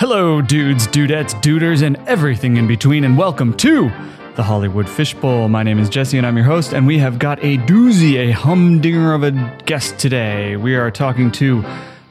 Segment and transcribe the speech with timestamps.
[0.00, 3.90] Hello, dudes, dudettes, duders, and everything in between, and welcome to
[4.34, 5.50] the Hollywood Fishbowl.
[5.50, 8.30] My name is Jesse, and I'm your host, and we have got a doozy, a
[8.30, 9.30] humdinger of a
[9.66, 10.56] guest today.
[10.56, 11.62] We are talking to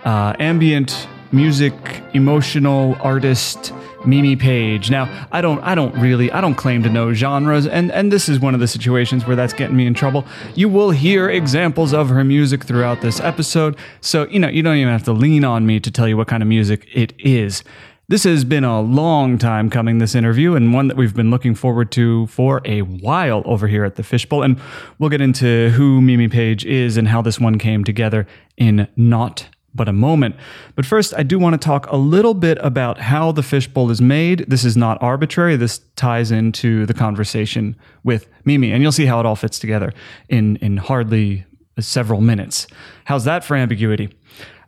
[0.06, 1.74] uh, ambient music,
[2.14, 3.74] emotional artist
[4.06, 4.90] Mimi Page.
[4.90, 8.30] Now, I don't, I don't really, I don't claim to know genres, and and this
[8.30, 10.26] is one of the situations where that's getting me in trouble.
[10.56, 14.78] You will hear examples of her music throughout this episode, so you know you don't
[14.78, 17.64] even have to lean on me to tell you what kind of music it is.
[18.10, 21.54] This has been a long time coming, this interview, and one that we've been looking
[21.54, 24.42] forward to for a while over here at the Fishbowl.
[24.42, 24.60] And
[24.98, 28.26] we'll get into who Mimi Page is and how this one came together
[28.58, 30.36] in not but a moment.
[30.76, 34.02] But first, I do want to talk a little bit about how the fishbowl is
[34.02, 34.46] made.
[34.48, 35.56] This is not arbitrary.
[35.56, 39.94] This ties into the conversation with Mimi, and you'll see how it all fits together
[40.28, 41.46] in in hardly
[41.80, 42.68] several minutes.
[43.06, 44.10] How's that for ambiguity?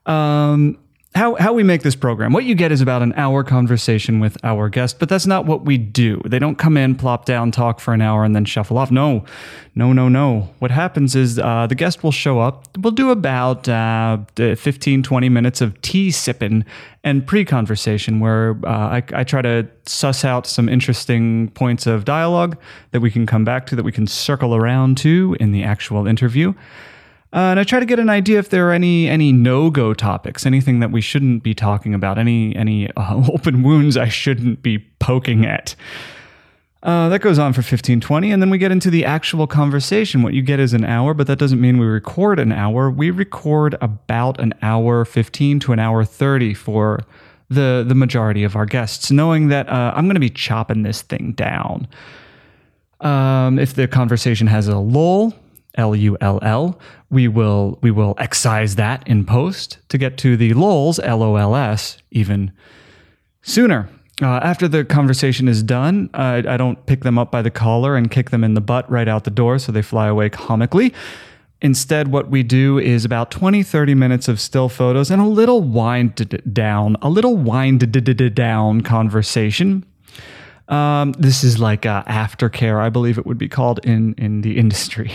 [0.05, 0.77] Um,
[1.13, 2.31] how, how we make this program.
[2.31, 5.65] What you get is about an hour conversation with our guest, but that's not what
[5.65, 6.21] we do.
[6.25, 8.91] They don't come in, plop down, talk for an hour, and then shuffle off.
[8.91, 9.25] No,
[9.75, 10.49] no, no, no.
[10.59, 12.65] What happens is uh, the guest will show up.
[12.77, 16.63] We'll do about uh, 15, 20 minutes of tea sipping
[17.03, 22.05] and pre conversation where uh, I, I try to suss out some interesting points of
[22.05, 22.57] dialogue
[22.91, 26.07] that we can come back to, that we can circle around to in the actual
[26.07, 26.53] interview.
[27.33, 29.93] Uh, and I try to get an idea if there are any any no go
[29.93, 34.61] topics, anything that we shouldn't be talking about, any any uh, open wounds I shouldn't
[34.61, 35.75] be poking at.
[36.83, 40.23] Uh, that goes on for 15, 20, and then we get into the actual conversation.
[40.23, 42.89] What you get is an hour, but that doesn't mean we record an hour.
[42.89, 47.01] We record about an hour 15 to an hour 30 for
[47.49, 51.03] the, the majority of our guests, knowing that uh, I'm going to be chopping this
[51.03, 51.87] thing down.
[53.01, 55.35] Um, if the conversation has a lull,
[55.75, 56.79] L U L L.
[57.09, 61.35] We will we will excise that in post to get to the lols L O
[61.35, 62.51] L S even
[63.41, 63.89] sooner.
[64.21, 67.95] Uh, after the conversation is done, uh, I don't pick them up by the collar
[67.95, 70.93] and kick them in the butt right out the door so they fly away comically.
[71.61, 75.61] Instead, what we do is about 20, 30 minutes of still photos and a little
[75.61, 77.91] wind down, a little wind
[78.35, 79.85] down conversation.
[80.67, 84.57] Um, this is like uh, aftercare, I believe it would be called in, in the
[84.57, 85.11] industry.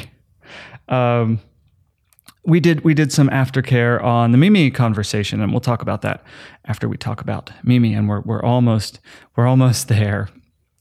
[0.89, 1.41] Um,
[2.45, 6.25] we did we did some aftercare on the Mimi conversation, and we'll talk about that
[6.65, 9.01] after we talk about Mimi, and we're we're almost
[9.35, 10.29] we're almost there.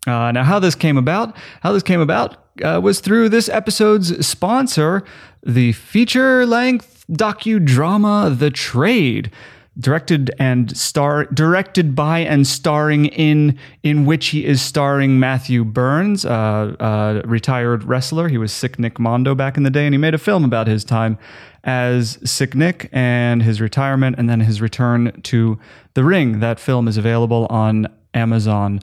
[0.08, 1.36] Uh, now, how this came about?
[1.62, 5.04] How this came about uh, was through this episode's sponsor,
[5.44, 9.32] the feature-length docudrama "The Trade."
[9.78, 16.26] Directed and star directed by and starring in in which he is starring Matthew Burns,
[16.26, 18.30] uh, uh, retired wrestler.
[18.30, 20.68] He was Sick Nick Mondo back in the day, and he made a film about
[20.68, 21.18] his time
[21.64, 25.60] as Sick Nick and his retirement, and then his return to
[25.94, 26.40] the ring.
[26.40, 28.80] That film is available on Amazon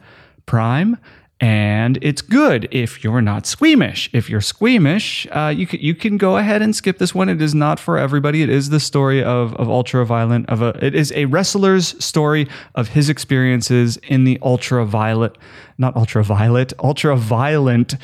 [0.47, 0.98] Prime
[1.42, 4.08] and it's good if you're not squeamish.
[4.12, 7.28] If you're squeamish, uh, you can you can go ahead and skip this one.
[7.28, 8.42] It is not for everybody.
[8.42, 10.78] It is the story of of ultra violent of a.
[10.80, 15.36] It is a wrestler's story of his experiences in the ultra violet,
[15.78, 17.97] not ultraviolet, ultra violent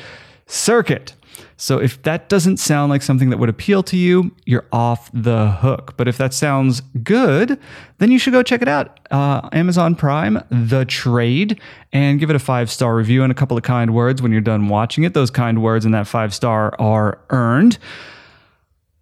[0.45, 1.15] circuit.
[1.61, 5.51] So if that doesn't sound like something that would appeal to you, you're off the
[5.51, 5.95] hook.
[5.97, 7.59] But if that sounds good,
[7.97, 8.97] then you should go check it out.
[9.11, 11.59] Uh, Amazon Prime, The Trade,
[11.91, 14.39] and give it a five star review and a couple of kind words when you're
[14.39, 15.13] done watching it.
[15.13, 17.77] Those kind words and that five star are earned.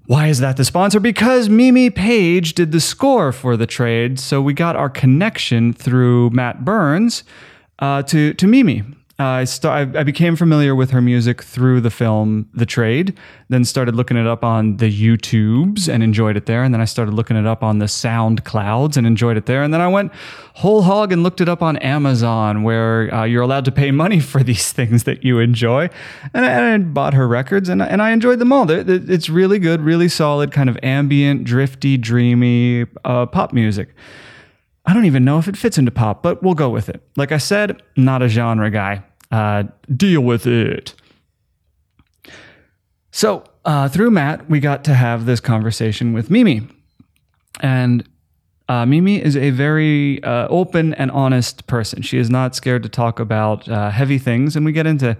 [0.07, 0.99] Why is that the sponsor?
[0.99, 6.31] Because Mimi Page did the score for the trade, so we got our connection through
[6.31, 7.23] Matt Burns
[7.77, 8.83] uh, to to Mimi.
[9.19, 13.17] I, start, I, became familiar with her music through the film The Trade,
[13.49, 16.63] then started looking it up on the YouTubes and enjoyed it there.
[16.63, 19.63] And then I started looking it up on the SoundClouds and enjoyed it there.
[19.63, 20.13] And then I went
[20.53, 24.19] whole hog and looked it up on Amazon, where uh, you're allowed to pay money
[24.19, 25.89] for these things that you enjoy.
[26.35, 28.69] And I, and I bought her records and, and I enjoyed them all.
[28.69, 33.95] It's really good, really solid, kind of ambient, drifty, dreamy uh, pop music.
[34.85, 37.01] I don't even know if it fits into pop, but we'll go with it.
[37.17, 39.03] Like I said, not a genre guy.
[39.31, 39.63] Uh,
[39.95, 40.93] deal with it.
[43.11, 46.67] So, uh, through Matt, we got to have this conversation with Mimi.
[47.59, 48.07] And
[48.69, 52.01] uh, Mimi is a very uh, open and honest person.
[52.01, 55.17] She is not scared to talk about uh, heavy things, and we get into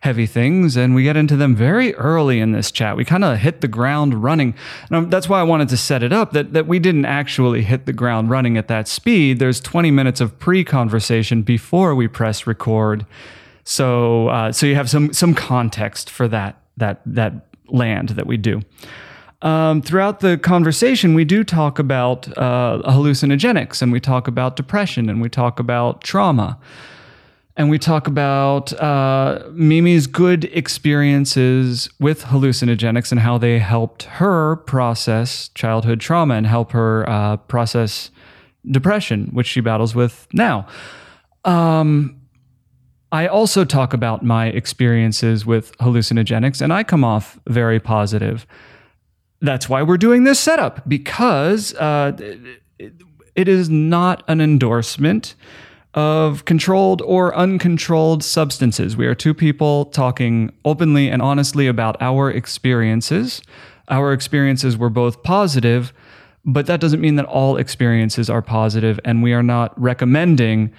[0.00, 2.96] heavy things, and we get into them very early in this chat.
[2.96, 4.54] We kind of hit the ground running.
[4.90, 7.86] And that's why I wanted to set it up that, that we didn't actually hit
[7.86, 9.38] the ground running at that speed.
[9.38, 13.06] There's 20 minutes of pre conversation before we press record.
[13.68, 17.34] So, uh, so you have some some context for that that that
[17.68, 18.62] land that we do.
[19.42, 25.10] Um, throughout the conversation, we do talk about uh, hallucinogenics and we talk about depression
[25.10, 26.58] and we talk about trauma.
[27.58, 34.56] And we talk about uh, Mimi's good experiences with hallucinogenics and how they helped her
[34.56, 38.10] process childhood trauma and help her uh, process
[38.70, 40.66] depression, which she battles with now.
[41.44, 42.18] Um,
[43.10, 48.46] I also talk about my experiences with hallucinogenics, and I come off very positive.
[49.40, 52.12] That's why we're doing this setup because uh,
[53.34, 55.34] it is not an endorsement
[55.94, 58.96] of controlled or uncontrolled substances.
[58.96, 63.42] We are two people talking openly and honestly about our experiences.
[63.88, 65.94] Our experiences were both positive,
[66.44, 70.72] but that doesn't mean that all experiences are positive, and we are not recommending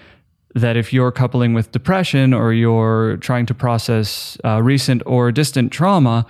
[0.56, 5.72] that if you're coupling with depression or you're trying to process uh, recent or distant
[5.72, 6.26] trauma,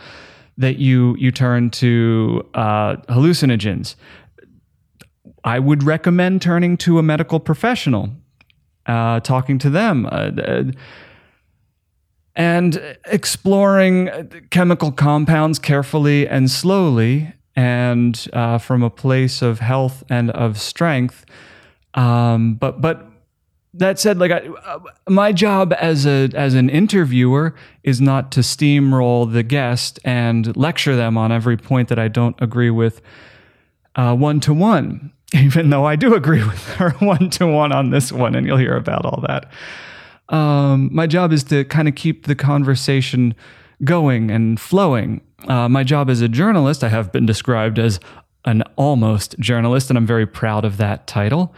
[0.57, 3.95] that you you turn to uh, hallucinogens.
[5.43, 8.09] I would recommend turning to a medical professional,
[8.85, 10.63] uh, talking to them, uh, uh,
[12.35, 14.09] and exploring
[14.49, 21.25] chemical compounds carefully and slowly, and uh, from a place of health and of strength.
[21.93, 23.08] Um, but but
[23.73, 28.39] that said, like I, uh, my job as a as an interviewer is not to
[28.39, 33.01] steamroll the guest and lecture them on every point that I don't agree with
[33.95, 35.11] one to one.
[35.33, 38.57] Even though I do agree with her one to one on this one, and you'll
[38.57, 39.51] hear about all that.
[40.29, 43.35] Um, my job is to kind of keep the conversation
[43.83, 45.21] going and flowing.
[45.47, 47.99] Uh, my job as a journalist, I have been described as
[48.45, 51.53] an almost journalist, and I'm very proud of that title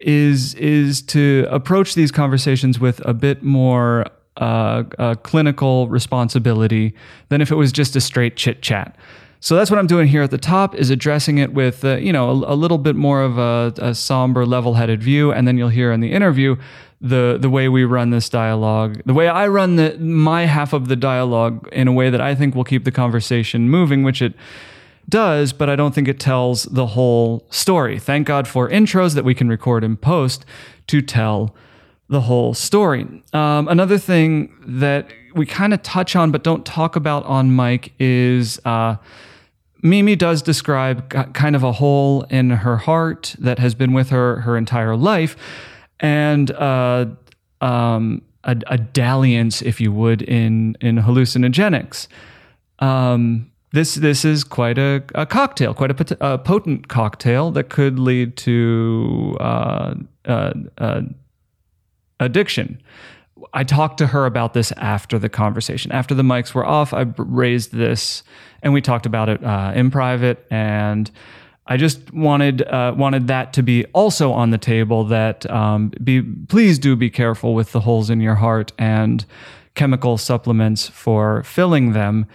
[0.00, 4.06] is is to approach these conversations with a bit more
[4.36, 6.94] uh, uh, clinical responsibility
[7.28, 8.96] than if it was just a straight chit chat.
[9.40, 12.12] So that's what I'm doing here at the top is addressing it with uh, you
[12.12, 15.68] know a, a, little bit more of a, a somber, level-headed view, and then you'll
[15.68, 16.56] hear in the interview
[17.00, 20.88] the the way we run this dialogue, the way I run the my half of
[20.88, 24.34] the dialogue in a way that I think will keep the conversation moving, which it
[25.08, 27.98] does, but I don't think it tells the whole story.
[27.98, 30.44] Thank God for intros that we can record in post
[30.88, 31.54] to tell
[32.08, 33.06] the whole story.
[33.32, 37.92] Um, another thing that we kind of touch on but don't talk about on mic
[37.98, 38.96] is uh,
[39.82, 44.40] Mimi does describe kind of a hole in her heart that has been with her
[44.40, 45.36] her entire life,
[46.00, 47.06] and uh,
[47.60, 52.08] um, a, a, dalliance, if you would, in in hallucinogenics.
[52.80, 57.98] Um, this this is quite a, a cocktail, quite a, a, potent cocktail that could
[57.98, 59.94] lead to uh,
[60.24, 61.02] uh, uh,
[62.18, 62.80] addiction.
[63.52, 65.92] I talked to her about this after the conversation.
[65.92, 68.22] After the mics were off, I raised this,
[68.62, 70.44] and we talked about it uh, in private.
[70.50, 71.10] And
[71.66, 75.04] I just wanted uh, wanted that to be also on the table.
[75.04, 79.26] That um, be please do be careful with the holes in your heart and
[79.74, 82.26] chemical supplements for filling them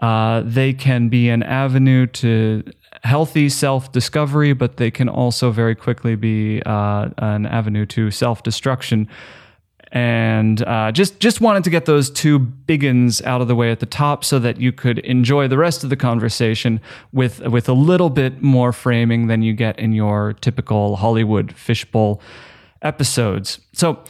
[0.00, 2.62] uh, they can be an avenue to
[3.02, 8.42] healthy self discovery, but they can also very quickly be uh, an avenue to self
[8.42, 9.08] destruction.
[9.92, 13.78] And uh, just just wanted to get those two biggins out of the way at
[13.78, 16.80] the top, so that you could enjoy the rest of the conversation
[17.12, 22.20] with with a little bit more framing than you get in your typical Hollywood fishbowl
[22.82, 23.60] episodes.
[23.72, 24.02] So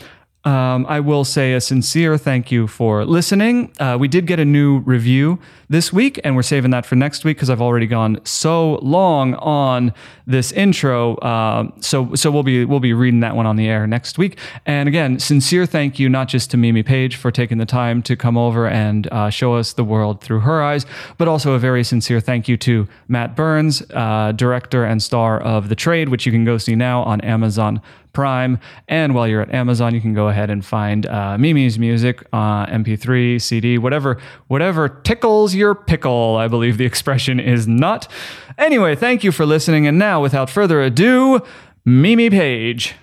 [0.44, 3.72] um, I will say a sincere thank you for listening.
[3.80, 5.38] Uh, we did get a new review
[5.70, 9.34] this week, and we're saving that for next week because I've already gone so long
[9.36, 9.94] on
[10.26, 11.16] this intro.
[11.16, 14.38] Uh, so, so we'll be we'll be reading that one on the air next week.
[14.66, 18.14] And again, sincere thank you not just to Mimi Page for taking the time to
[18.14, 20.84] come over and uh, show us the world through her eyes,
[21.16, 25.70] but also a very sincere thank you to Matt Burns, uh, director and star of
[25.70, 27.80] The Trade, which you can go see now on Amazon
[28.14, 28.58] Prime.
[28.88, 32.66] And while you're at Amazon, you can go ahead and find uh, Mimi's music, uh,
[32.66, 36.36] MP3, CD, whatever, whatever tickles your pickle.
[36.36, 38.08] I believe the expression is not.
[38.56, 39.86] Anyway, thank you for listening.
[39.86, 41.42] And now, without further ado,
[41.84, 42.94] Mimi Page.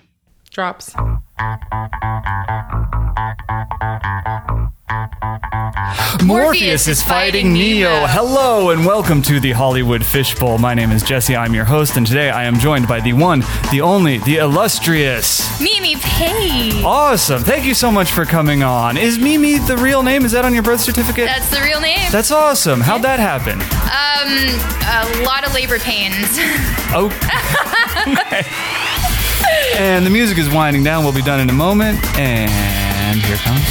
[0.50, 0.94] Drops.
[6.24, 8.06] Morpheus is fighting Neo.
[8.06, 10.58] Hello and welcome to the Hollywood Fishbowl.
[10.58, 11.34] My name is Jesse.
[11.34, 13.40] I'm your host, and today I am joined by the one,
[13.72, 16.84] the only, the illustrious Mimi Page.
[16.84, 17.42] Awesome.
[17.42, 18.96] Thank you so much for coming on.
[18.96, 20.24] Is Mimi the real name?
[20.24, 21.26] Is that on your birth certificate?
[21.26, 22.08] That's the real name.
[22.12, 22.80] That's awesome.
[22.80, 23.60] How'd that happen?
[23.90, 24.38] Um,
[24.86, 26.38] a lot of labor pains.
[26.94, 27.10] Oh.
[29.76, 31.04] and the music is winding down.
[31.04, 31.98] We'll be done in a moment.
[32.18, 33.62] And here comes.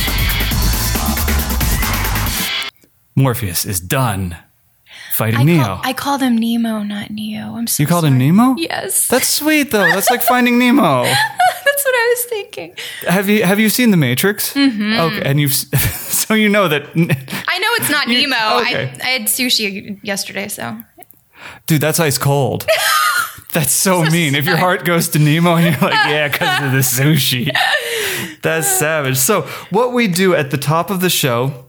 [3.16, 4.38] Morpheus is done
[5.14, 5.64] fighting I Neo.
[5.64, 7.56] Call, I called him Nemo, not Neo.
[7.56, 8.14] I'm so you called sorry.
[8.14, 8.56] him Nemo?
[8.58, 9.08] Yes.
[9.08, 9.90] That's sweet though.
[9.92, 11.04] That's like finding Nemo.
[11.04, 12.76] That's what I was thinking.
[13.08, 14.54] Have you have you seen The Matrix?
[14.54, 15.00] Mm-hmm.
[15.00, 18.36] Okay, and you've so you know that, I know it's not Nemo.
[18.62, 18.94] okay.
[19.04, 20.78] I, I had sushi yesterday, so.
[21.68, 21.82] dude.
[21.82, 22.66] That's ice cold.
[23.54, 24.36] That's so, mean.
[24.36, 27.52] If your heart goes to Nemo and you're like, yeah, because of the sushi.
[28.42, 29.18] That's savage.
[29.18, 31.66] So what we do at the top of the show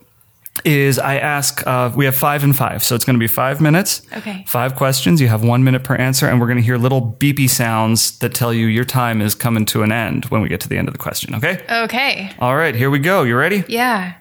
[0.64, 1.66] is I ask.
[1.66, 4.02] Uh, we have five and five, so it's going to be five minutes.
[4.16, 4.44] Okay.
[4.46, 5.20] Five questions.
[5.20, 8.34] You have one minute per answer, and we're going to hear little beepy sounds that
[8.34, 10.88] tell you your time is coming to an end when we get to the end
[10.88, 11.34] of the question.
[11.34, 11.62] Okay.
[11.68, 12.30] Okay.
[12.38, 12.74] All right.
[12.74, 13.22] Here we go.
[13.24, 13.64] You ready?
[13.66, 14.14] Yeah.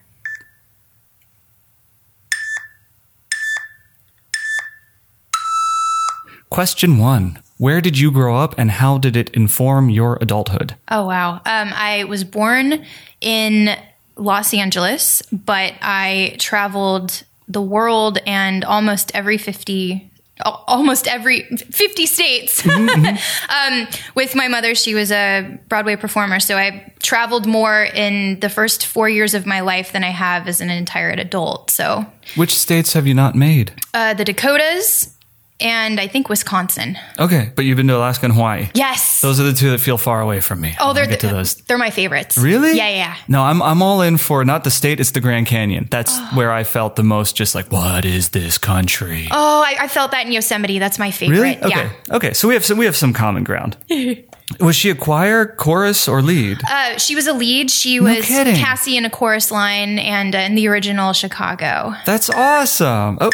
[6.50, 7.41] Question one.
[7.62, 10.74] Where did you grow up and how did it inform your adulthood?
[10.90, 11.34] Oh, wow.
[11.46, 12.84] Um, I was born
[13.22, 13.78] in
[14.16, 20.10] Los Angeles, but I traveled the world and almost every 50
[20.44, 26.92] almost every 50 states um, with my mother she was a broadway performer so i
[27.04, 30.72] traveled more in the first four years of my life than i have as an
[30.72, 33.72] entire adult so Which states have you not made?
[33.94, 35.16] uh, the dakotas
[35.62, 38.70] and i think wisconsin Okay, but you've been to Alaska and Hawaii.
[38.74, 40.76] yes Those are the two that feel far away from me.
[40.80, 41.56] oh they're, get to the- those.
[41.56, 42.76] they're my favorites Really?
[42.76, 45.88] yeah yeah No, I'm I'm all in for not the state, it's the Grand Canyon.
[45.92, 49.28] That's where I felt the most just like, what is this country?
[49.32, 51.58] oh I, I felt that in yosemite that's my favorite really?
[51.58, 51.70] Okay.
[51.70, 52.34] yeah Okay.
[52.34, 53.78] So we have some we have some common ground.
[54.60, 56.58] Was she a choir, chorus, or lead?
[56.70, 57.72] Uh, she was a lead.
[57.72, 58.58] She was kidding.
[58.58, 61.94] Cassie in a chorus line and uh, in the original Chicago.
[62.06, 63.18] That's awesome.
[63.22, 63.30] Oh.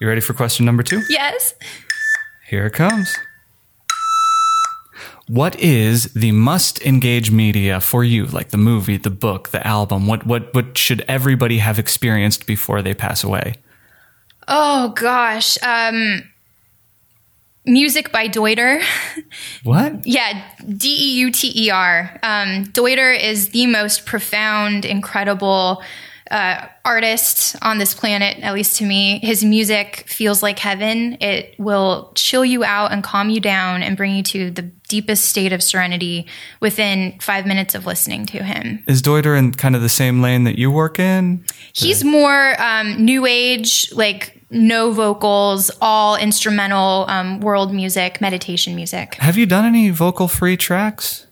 [0.00, 1.02] You ready for question number two?
[1.08, 1.54] Yes.
[2.46, 3.16] Here it comes.
[5.26, 8.26] What is the must engage media for you?
[8.26, 10.06] Like the movie, the book, the album?
[10.06, 13.54] What what what should everybody have experienced before they pass away?
[14.46, 15.58] Oh gosh.
[15.62, 16.22] Um,
[17.66, 18.82] music by Deuter.
[19.64, 20.06] What?
[20.06, 22.18] yeah, D E U T E R.
[22.22, 25.82] Um, Deuter is the most profound, incredible
[26.30, 29.18] uh, artist on this planet, at least to me.
[29.20, 31.16] His music feels like heaven.
[31.20, 35.26] It will chill you out and calm you down and bring you to the deepest
[35.26, 36.26] state of serenity
[36.60, 38.82] within five minutes of listening to him.
[38.86, 41.44] Is Deuter in kind of the same lane that you work in?
[41.72, 49.14] He's more um, new age, like no vocals, all instrumental um, world music, meditation music.
[49.16, 51.26] Have you done any vocal free tracks?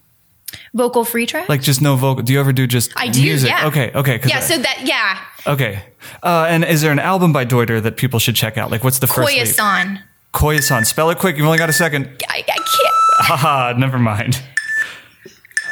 [0.76, 1.48] Vocal free track?
[1.48, 2.22] Like just no vocal?
[2.22, 3.48] Do you ever do just I do, music?
[3.48, 3.66] yeah.
[3.68, 4.20] Okay, okay.
[4.26, 5.52] yeah, I- so that, yeah.
[5.52, 5.82] okay.
[6.22, 8.70] Uh, and is there an album by Deuter that people should check out?
[8.70, 9.26] Like, what's the first?
[9.28, 10.02] Koyasan.
[10.34, 10.84] Koyasan.
[10.84, 11.36] Spell it quick.
[11.38, 12.22] You've only got a second.
[12.28, 12.94] I, I can't.
[13.20, 14.42] Haha, never mind.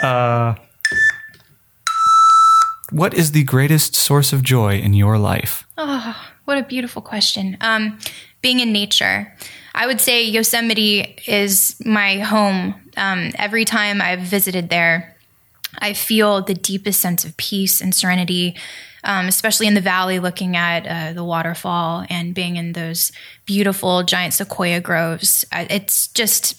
[0.03, 0.55] Uh,
[2.91, 5.67] what is the greatest source of joy in your life?
[5.77, 7.57] Oh, what a beautiful question.
[7.61, 7.99] Um,
[8.41, 9.35] being in nature.
[9.75, 12.75] I would say Yosemite is my home.
[12.97, 15.17] Um, every time I've visited there,
[15.79, 18.55] I feel the deepest sense of peace and serenity,
[19.03, 23.11] um, especially in the valley, looking at uh, the waterfall and being in those
[23.47, 25.45] beautiful giant sequoia groves.
[25.53, 26.55] It's just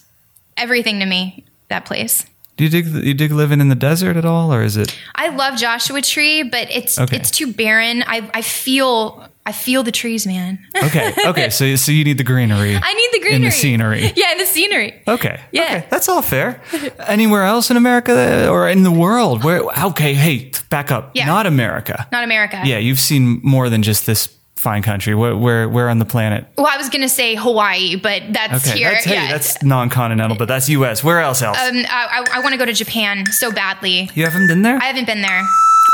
[0.57, 2.25] everything to me, that place.
[2.57, 2.85] Do you dig?
[2.87, 4.97] You dig living in the desert at all, or is it?
[5.13, 7.17] I love Joshua Tree, but it's Okay.
[7.17, 8.03] it's too barren.
[8.07, 10.59] I, I feel I feel the trees, man.
[10.85, 11.49] Okay, okay.
[11.49, 12.75] So, so you need the greenery.
[12.75, 14.11] I need the greenery in the scenery.
[14.15, 15.01] Yeah, in the scenery.
[15.07, 15.39] Okay.
[15.51, 15.63] Yeah.
[15.63, 15.87] Okay.
[15.89, 16.61] That's all fair.
[17.07, 19.43] Anywhere else in America or in the world?
[19.43, 19.61] Where?
[19.85, 20.13] Okay.
[20.13, 21.11] Hey, back up.
[21.15, 21.25] Yeah.
[21.25, 22.07] Not America.
[22.11, 22.61] Not America.
[22.65, 24.27] Yeah, you've seen more than just this
[24.65, 25.13] fine country.
[25.13, 25.37] Where?
[25.37, 25.69] Where?
[25.69, 26.45] Where on the planet?
[26.57, 28.79] Well, I was gonna say Hawaii, but that's Okay.
[28.79, 28.91] here.
[28.91, 29.31] That's hey, yeah.
[29.31, 31.03] that's non-continental, but that's U.S.
[31.03, 31.41] Where else?
[31.43, 31.57] Else?
[31.57, 34.09] um, I, I, I want to go to Japan so badly.
[34.15, 34.77] you haven't been there?
[34.81, 35.43] I haven't been there.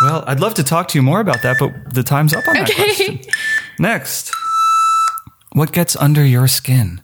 [0.03, 2.53] Well, I'd love to talk to you more about that, but the time's up on
[2.55, 3.19] that question.
[3.77, 4.31] Next.
[5.51, 7.01] What gets under your skin?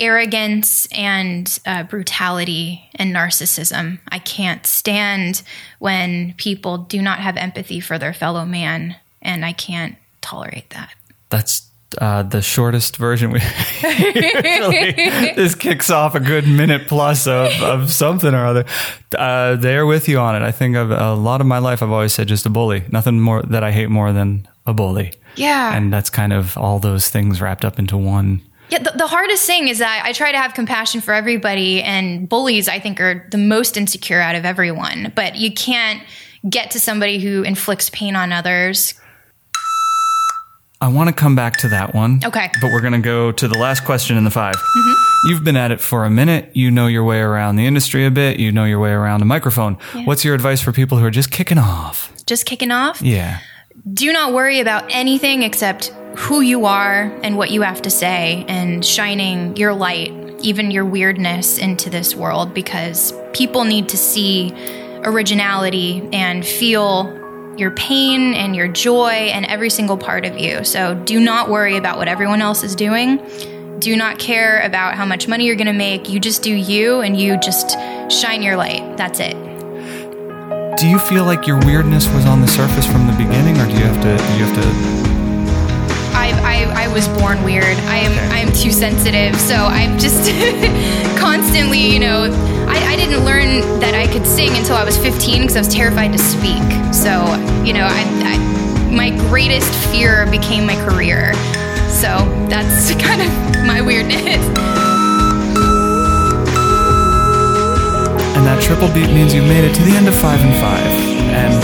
[0.00, 4.00] Arrogance and uh, brutality and narcissism.
[4.08, 5.42] I can't stand
[5.78, 10.94] when people do not have empathy for their fellow man, and I can't tolerate that.
[11.28, 13.30] That's uh, the shortest version.
[13.30, 13.40] We
[13.82, 14.92] Usually,
[15.34, 18.64] this kicks off a good minute plus of, of something or other.
[19.16, 20.42] Uh, they're with you on it.
[20.42, 22.84] I think I've, a lot of my life I've always said just a bully.
[22.90, 25.12] Nothing more that I hate more than a bully.
[25.36, 25.76] Yeah.
[25.76, 28.42] And that's kind of all those things wrapped up into one.
[28.70, 32.28] Yeah, the, the hardest thing is that I try to have compassion for everybody, and
[32.28, 35.12] bullies, I think, are the most insecure out of everyone.
[35.14, 36.02] But you can't
[36.48, 38.94] get to somebody who inflicts pain on others.
[40.82, 42.20] I want to come back to that one.
[42.24, 42.48] Okay.
[42.60, 45.28] But we're going to go to the last question in the 5 Mm-hmm.
[45.28, 46.50] you've been at it for a minute.
[46.54, 48.38] You know your way around the industry a bit.
[48.38, 49.74] You know your way around a microphone.
[50.04, 52.10] What's your advice for people who are just kicking off?
[52.24, 53.02] Just kicking off.
[53.02, 53.40] Yeah.
[53.92, 58.44] Do not worry about anything except who you are and what you have to say
[58.48, 64.52] and shining your light, even your weirdness, into this world because people need to see
[65.04, 67.16] originality and feel
[67.56, 70.62] your pain and your joy and every single part of you.
[70.64, 73.18] So do not worry about what everyone else is doing.
[73.78, 76.08] Do not care about how much money you're going to make.
[76.08, 77.70] You just do you and you just
[78.10, 78.96] shine your light.
[78.96, 79.49] That's it.
[80.80, 83.72] Do you feel like your weirdness was on the surface from the beginning, or do
[83.72, 84.16] you have to?
[84.16, 84.68] Do you have to?
[86.16, 87.76] I, I, I was born weird.
[87.84, 90.30] I am I am too sensitive, so I'm just
[91.20, 92.22] constantly, you know.
[92.66, 95.68] I, I didn't learn that I could sing until I was 15 because I was
[95.68, 96.64] terrified to speak.
[96.94, 97.28] So
[97.62, 101.34] you know, I, I my greatest fear became my career.
[101.90, 104.89] So that's kind of my weirdness.
[108.50, 110.90] That triple beat means you've made it to the end of five and five.
[111.30, 111.54] And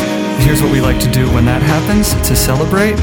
[0.47, 2.95] here's what we like to do when that happens to celebrate.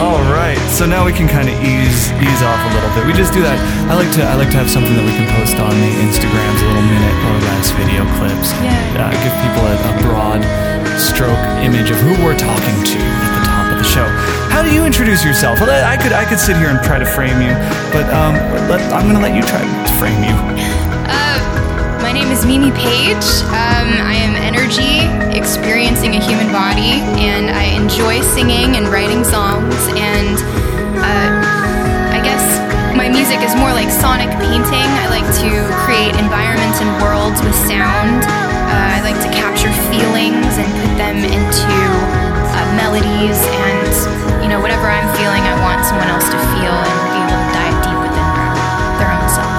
[0.00, 3.04] All right, so now we can kind of ease ease off a little bit.
[3.04, 3.60] We just do that.
[3.92, 6.56] I like to I like to have something that we can post on the Instagrams,
[6.64, 8.56] a little minute or less video clips.
[8.64, 8.72] Yeah.
[8.96, 10.40] Uh, give people a, a broad
[10.96, 14.37] stroke image of who we're talking to at the top of the show.
[14.58, 15.62] How do you introduce yourself?
[15.62, 17.54] Well, I could I could sit here and try to frame you,
[17.94, 18.34] but um,
[18.66, 20.34] let, I'm going to let you try to frame you.
[21.06, 21.38] Uh,
[22.02, 23.22] my name is Mimi Page.
[23.54, 29.78] Um, I am energy experiencing a human body, and I enjoy singing and writing songs.
[29.94, 30.34] And
[31.06, 31.30] uh,
[32.10, 32.42] I guess
[32.98, 34.90] my music is more like sonic painting.
[34.98, 35.50] I like to
[35.86, 38.26] create environments and worlds with sound.
[38.26, 42.27] Uh, I like to capture feelings and put them into
[42.76, 43.38] melodies.
[43.40, 43.92] And
[44.42, 47.50] you know, whatever I'm feeling, I want someone else to feel and be able to
[47.54, 48.52] dive deep within their,
[49.00, 49.52] their own self.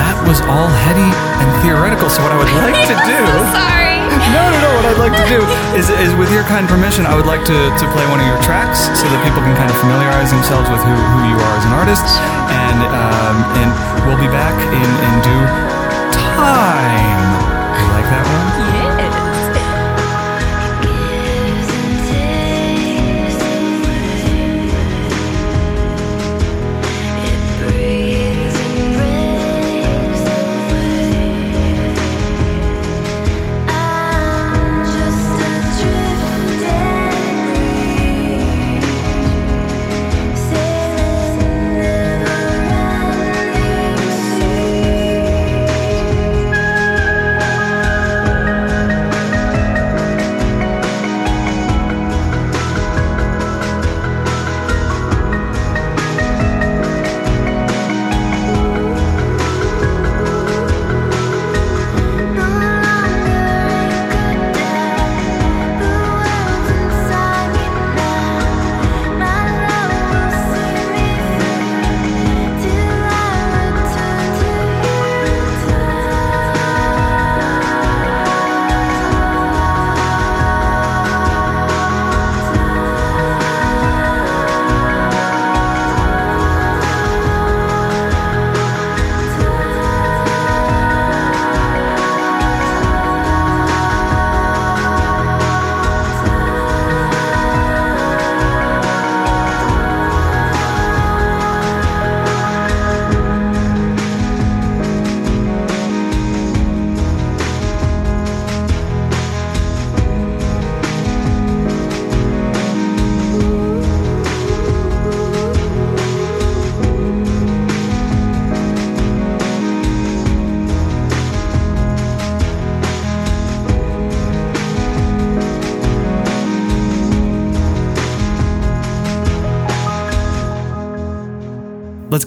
[0.00, 1.08] That was all heady
[1.40, 2.08] and theoretical.
[2.08, 3.20] So what I would like to do.
[3.54, 3.88] Sorry.
[4.30, 4.70] No, no, no.
[4.78, 5.42] What I'd like to do
[5.74, 8.38] is, is with your kind permission, I would like to, to play one of your
[8.46, 11.64] tracks so that people can kind of familiarize themselves with who, who you are as
[11.66, 12.06] an artist.
[12.46, 13.70] And um, and
[14.06, 15.46] we'll be back in, in due
[16.14, 17.26] time.
[17.74, 18.46] You like that one?
[18.70, 18.89] Yes.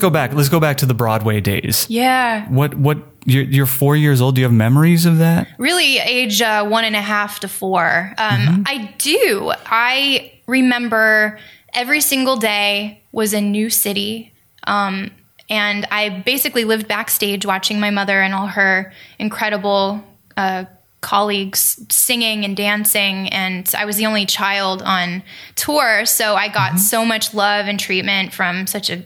[0.03, 0.33] Go back.
[0.33, 1.87] Let's go back to the Broadway days.
[1.89, 2.47] Yeah.
[2.49, 4.35] What what you're, you're four years old.
[4.35, 5.47] Do you have memories of that?
[5.57, 8.13] Really, age uh, one and a half to four.
[8.17, 9.53] Um, I do.
[9.65, 11.39] I remember
[11.73, 14.33] every single day was a new city.
[14.65, 15.11] Um,
[15.49, 20.03] and I basically lived backstage watching my mother and all her incredible
[20.35, 20.65] uh,
[21.01, 23.29] colleagues singing and dancing.
[23.29, 25.23] And I was the only child on
[25.55, 26.05] tour.
[26.05, 29.03] So I got so much love and treatment from such a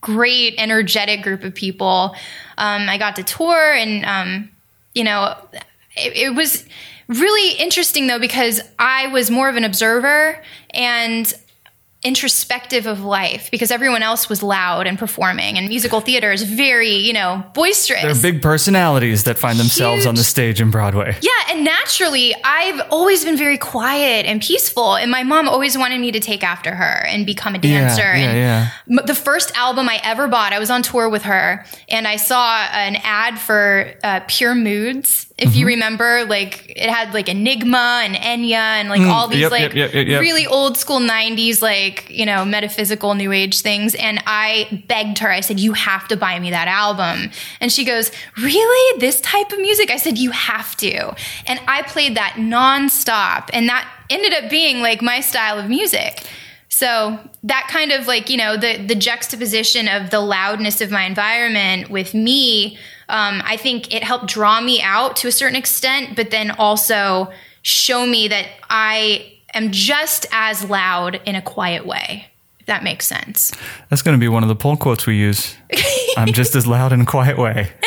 [0.00, 2.14] great, energetic group of people.
[2.58, 4.50] Um, I got to tour, and um,
[4.94, 5.36] you know,
[5.96, 6.64] it, it was
[7.08, 11.32] really interesting though because I was more of an observer, and
[12.06, 16.94] introspective of life because everyone else was loud and performing and musical theater is very
[16.94, 21.16] you know boisterous They're big personalities that find themselves on the stage in Broadway.
[21.20, 26.00] yeah and naturally i've always been very quiet and peaceful and my mom always wanted
[26.00, 29.02] me to take after her and become a dancer yeah, and yeah.
[29.06, 32.60] The first album I ever bought, I was on tour with her, and I saw
[32.72, 35.25] an ad for uh, Pure Moods.
[35.38, 35.58] If Mm-hmm.
[35.58, 39.50] you remember, like it had like Enigma and Enya and like all these Mm, yep,
[39.50, 40.20] like yep, yep.
[40.22, 43.94] really old school '90s like you know metaphysical new age things.
[43.96, 45.30] And I begged her.
[45.30, 48.98] I said, "You have to buy me that album." And she goes, "Really?
[48.98, 51.14] This type of music?" I said, "You have to."
[51.46, 56.22] And I played that nonstop, and that ended up being like my style of music.
[56.68, 61.04] So that kind of like you know the the juxtaposition of the loudness of my
[61.04, 66.16] environment with me, um, I think it helped draw me out to a certain extent,
[66.16, 67.30] but then also
[67.62, 72.26] show me that I am just as loud in a quiet way.
[72.60, 73.52] If that makes sense.
[73.90, 75.56] That's going to be one of the poll quotes we use.
[76.16, 77.70] I'm just as loud in a quiet way.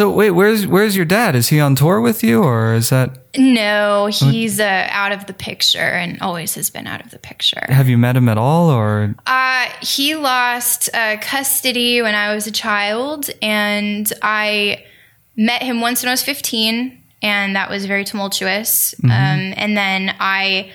[0.00, 1.36] so wait, where's where's your dad?
[1.36, 3.18] Is he on tour with you, or is that?
[3.36, 7.66] No, he's uh, out of the picture and always has been out of the picture.
[7.68, 12.46] Have you met him at all, or Uh, he lost uh, custody when I was
[12.46, 14.84] a child, and I
[15.36, 18.94] met him once when I was 15, and that was very tumultuous.
[19.04, 20.72] Um, and then I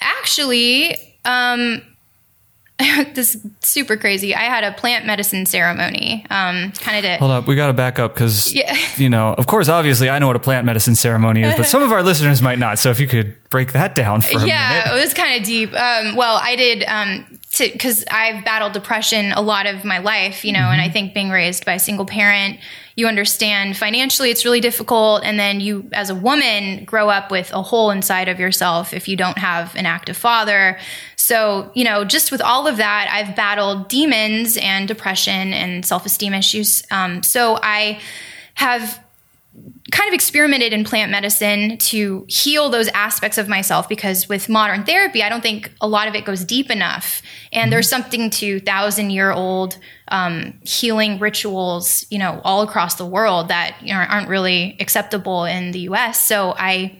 [0.00, 1.80] actually, um,
[3.14, 4.34] this super crazy.
[4.34, 7.16] I had a plant medicine ceremony, um, kind of to.
[7.18, 7.46] hold up?
[7.46, 8.76] We got to back up because Yeah.
[8.96, 11.82] you know, of course, obviously, I know what a plant medicine ceremony is, but some
[11.82, 12.78] of our listeners might not.
[12.78, 14.48] So if you could break that down for a minute.
[14.48, 15.72] yeah, it was kind of deep.
[15.72, 20.52] Um, well, I did um, because I've battled depression a lot of my life, you
[20.52, 22.58] know, and I think being raised by a single parent,
[22.96, 27.52] you understand financially it's really difficult, and then you, as a woman, grow up with
[27.52, 30.78] a hole inside of yourself if you don't have an active father.
[31.24, 36.04] So, you know, just with all of that, I've battled demons and depression and self
[36.04, 36.82] esteem issues.
[36.90, 37.98] Um, so I
[38.52, 39.02] have
[39.90, 44.84] kind of experimented in plant medicine to heal those aspects of myself because with modern
[44.84, 47.22] therapy, I don't think a lot of it goes deep enough.
[47.54, 53.06] And there's something to thousand year old um, healing rituals, you know, all across the
[53.06, 56.20] world that you know, aren't really acceptable in the U.S.
[56.20, 56.98] So I,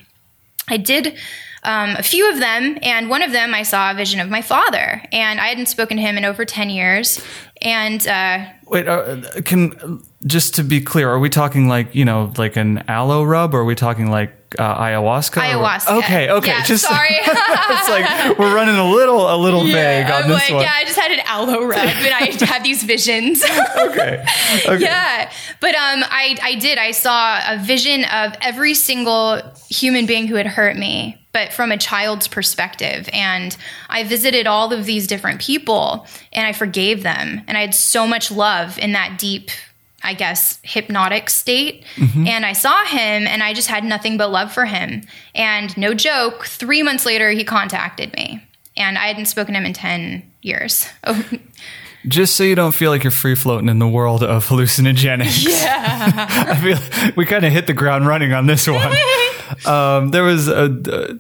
[0.67, 1.19] I did.
[1.65, 4.43] Um, a few of them, and one of them I saw a vision of my
[4.43, 7.25] father, and I hadn't spoken to him in over 10 years.
[7.63, 12.33] And uh, Wait, uh, can just to be clear, are we talking like you know,
[12.37, 15.37] like an aloe rub, or are we talking like uh, ayahuasca?
[15.37, 15.99] or- Ayahuasca.
[15.99, 16.49] okay, okay.
[16.51, 17.09] Yeah, just sorry.
[17.19, 20.63] it's like we're running a little, a little vague on I'm this like, one.
[20.63, 23.43] yeah, I just had an aloe rub and I had these visions.
[23.45, 24.25] Okay.
[24.67, 24.79] okay.
[24.83, 25.31] yeah.
[25.61, 26.79] But um I I did.
[26.79, 29.41] I saw a vision of every single
[29.71, 33.09] human being who had hurt me, but from a child's perspective.
[33.13, 33.57] And
[33.89, 37.43] I visited all of these different people and I forgave them.
[37.47, 39.51] And I had so much love in that deep
[40.05, 41.85] I guess, hypnotic state.
[42.27, 45.03] And I saw him and I just had nothing but love for him.
[45.35, 48.45] And no joke, three months later, he contacted me.
[48.77, 50.87] And I hadn't spoken to him in 10 years.
[51.05, 51.23] Oh,
[52.07, 55.47] Just so you don't feel like you're free floating in the world of hallucinogenics.
[55.49, 56.27] yeah.
[56.51, 58.95] I feel we kind of hit the ground running on this one.
[59.65, 60.65] Um, there was a.
[60.65, 61.15] Uh,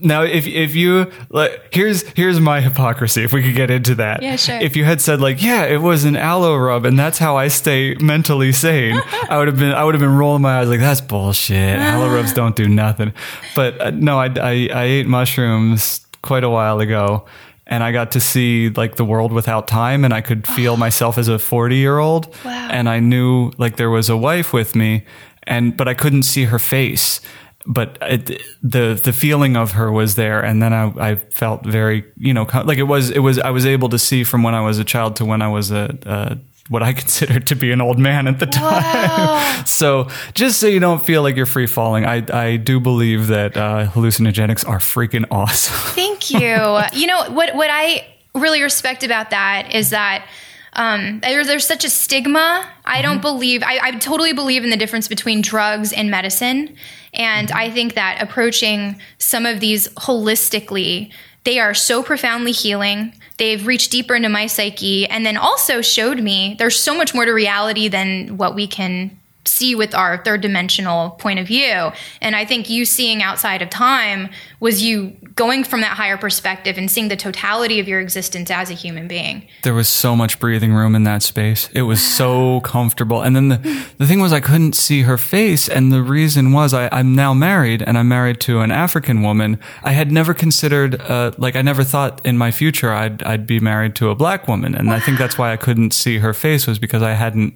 [0.00, 3.22] now, if if you like, here's here's my hypocrisy.
[3.22, 4.56] If we could get into that, Yeah, sure.
[4.60, 7.48] If you had said like, yeah, it was an aloe rub, and that's how I
[7.48, 10.80] stay mentally sane, I would have been I would have been rolling my eyes like
[10.80, 11.78] that's bullshit.
[11.78, 13.12] aloe rubs don't do nothing.
[13.54, 17.26] But uh, no, I, I I ate mushrooms quite a while ago,
[17.66, 21.18] and I got to see like the world without time, and I could feel myself
[21.18, 22.68] as a forty year old, Wow.
[22.70, 25.04] and I knew like there was a wife with me,
[25.44, 27.20] and but I couldn't see her face.
[27.66, 32.04] But it, the the feeling of her was there, and then I, I felt very
[32.16, 34.62] you know like it was it was I was able to see from when I
[34.62, 36.38] was a child to when I was a, a
[36.70, 39.66] what I considered to be an old man at the time.
[39.66, 43.56] so just so you don't feel like you're free falling, I I do believe that
[43.56, 45.74] uh, hallucinogenics are freaking awesome.
[45.94, 46.80] Thank you.
[46.92, 47.54] you know what?
[47.54, 50.26] What I really respect about that is that
[50.74, 52.68] um, there's there's such a stigma.
[52.84, 53.62] I don't believe.
[53.62, 56.76] I, I totally believe in the difference between drugs and medicine,
[57.20, 61.12] and I think that approaching some of these holistically,
[61.44, 63.12] they are so profoundly healing.
[63.36, 67.26] They've reached deeper into my psyche, and then also showed me there's so much more
[67.26, 69.19] to reality than what we can
[69.50, 71.90] see with our third dimensional point of view.
[72.20, 76.76] And I think you seeing outside of time was you going from that higher perspective
[76.76, 79.46] and seeing the totality of your existence as a human being.
[79.62, 81.68] There was so much breathing room in that space.
[81.72, 83.22] It was so comfortable.
[83.22, 85.68] And then the, the thing was, I couldn't see her face.
[85.68, 89.58] And the reason was I, I'm now married and I'm married to an African woman.
[89.82, 93.60] I had never considered, uh, like, I never thought in my future I'd, I'd be
[93.60, 94.74] married to a black woman.
[94.74, 97.54] And I think that's why I couldn't see her face was because I hadn't,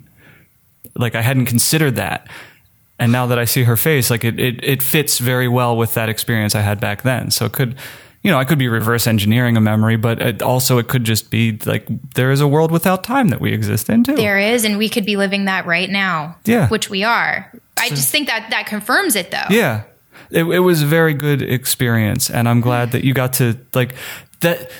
[0.94, 2.28] like, I hadn't considered that.
[2.98, 5.94] And now that I see her face, like it, it, it fits very well with
[5.94, 7.30] that experience I had back then.
[7.30, 7.74] So it could,
[8.22, 11.30] you know, I could be reverse engineering a memory, but it also it could just
[11.30, 14.14] be like there is a world without time that we exist in too.
[14.14, 16.36] There is, and we could be living that right now.
[16.44, 16.68] Yeah.
[16.68, 17.52] Which we are.
[17.76, 19.48] I just think that that confirms it though.
[19.50, 19.82] Yeah.
[20.30, 22.30] It, it was a very good experience.
[22.30, 23.94] And I'm glad that you got to, like,
[24.40, 24.70] that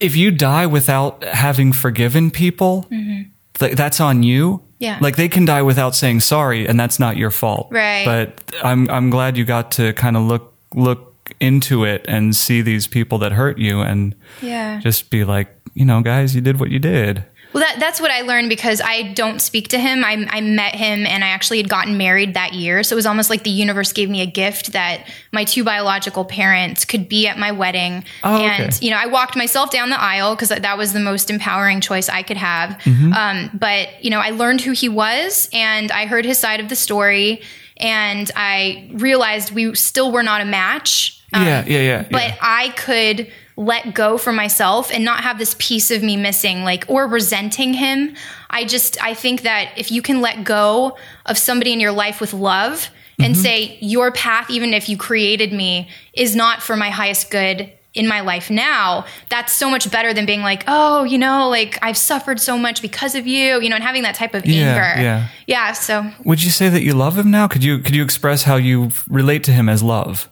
[0.00, 3.30] if you die without having forgiven people, mm-hmm.
[3.54, 4.62] th- that's on you.
[4.78, 4.98] Yeah.
[5.00, 7.68] Like they can die without saying sorry, and that's not your fault.
[7.70, 8.04] Right.
[8.04, 12.62] But I'm I'm glad you got to kind of look look into it and see
[12.62, 14.78] these people that hurt you, and Yeah.
[14.80, 17.24] just be like, you know, guys, you did what you did.
[17.56, 20.04] Well, that, that's what I learned because I don't speak to him.
[20.04, 22.82] I, I met him and I actually had gotten married that year.
[22.82, 26.26] So it was almost like the universe gave me a gift that my two biological
[26.26, 28.04] parents could be at my wedding.
[28.22, 28.64] Oh, okay.
[28.64, 31.80] and, you know, I walked myself down the aisle because that was the most empowering
[31.80, 32.72] choice I could have.
[32.80, 33.14] Mm-hmm.
[33.14, 36.68] Um, but, you know, I learned who he was and I heard his side of
[36.68, 37.40] the story.
[37.78, 41.24] And I realized we still were not a match.
[41.32, 42.02] Um, yeah, yeah, yeah.
[42.02, 42.36] but yeah.
[42.42, 46.84] I could let go for myself and not have this piece of me missing, like,
[46.88, 48.14] or resenting him.
[48.50, 52.20] I just, I think that if you can let go of somebody in your life
[52.20, 53.42] with love and Mm-hmm.
[53.42, 58.06] say, your path, even if you created me, is not for my highest good in
[58.06, 61.96] my life now, that's so much better than being like, oh, you know, like I've
[61.96, 65.02] suffered so much because of you, you know, and having that type of Yeah, anger.
[65.02, 65.28] yeah.
[65.46, 65.72] Yeah.
[65.72, 67.48] So Would you say that you love him now?
[67.48, 70.28] Could you could you express how you relate to him as love?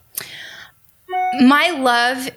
[1.41, 2.29] my love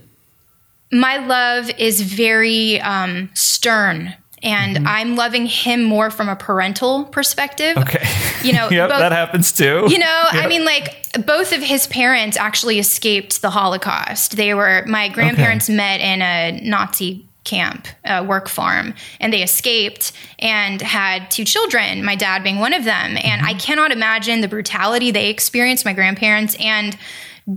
[0.92, 7.76] my love is very um, stern and i'm loving him more from a parental perspective
[7.76, 7.82] Mm-hmm.
[7.96, 8.46] Okay.
[8.46, 9.86] You know, yep, both- that happens too.
[9.88, 10.94] you know i mean like
[11.26, 16.60] both of his parents actually escaped the holocaust they were my grandparents met in a
[16.62, 22.58] nazi camp a work farm and they escaped and had two children my dad being
[22.60, 23.44] one of them and Mm-hmm.
[23.46, 26.96] i cannot imagine the brutality they experienced my grandparents and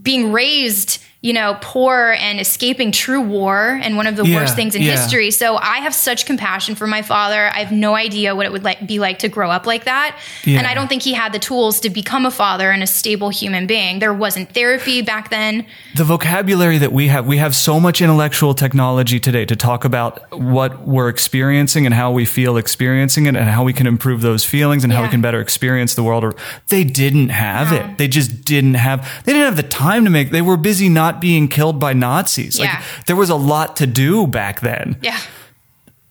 [0.01, 4.55] being raised you know poor and escaping true war and one of the Yeah, worst
[4.55, 4.91] things in yeah.
[4.93, 5.29] history.
[5.29, 7.47] So i have such compassion for my father.
[7.53, 10.17] I have no idea what it would like, be like to grow up like that.
[10.45, 10.57] Yeah.
[10.57, 13.29] and i don't think he had the tools to become a father and a stable
[13.29, 13.99] human being.
[13.99, 15.67] There wasn't therapy back then.
[15.95, 20.11] The vocabulary that we have we have so much intellectual technology today to talk about
[20.31, 24.43] what we're experiencing and how we feel experiencing it and how we can improve those
[24.43, 26.23] feelings and how we can better experience the world.
[26.23, 26.33] Or
[26.69, 27.99] they didn't have it.
[27.99, 31.10] They just didn't have they didn't have the time to make they were busy not
[31.19, 32.57] being killed by nazis.
[32.59, 32.65] Yeah.
[32.65, 34.97] like there was a lot to do back then.
[35.01, 35.19] Yeah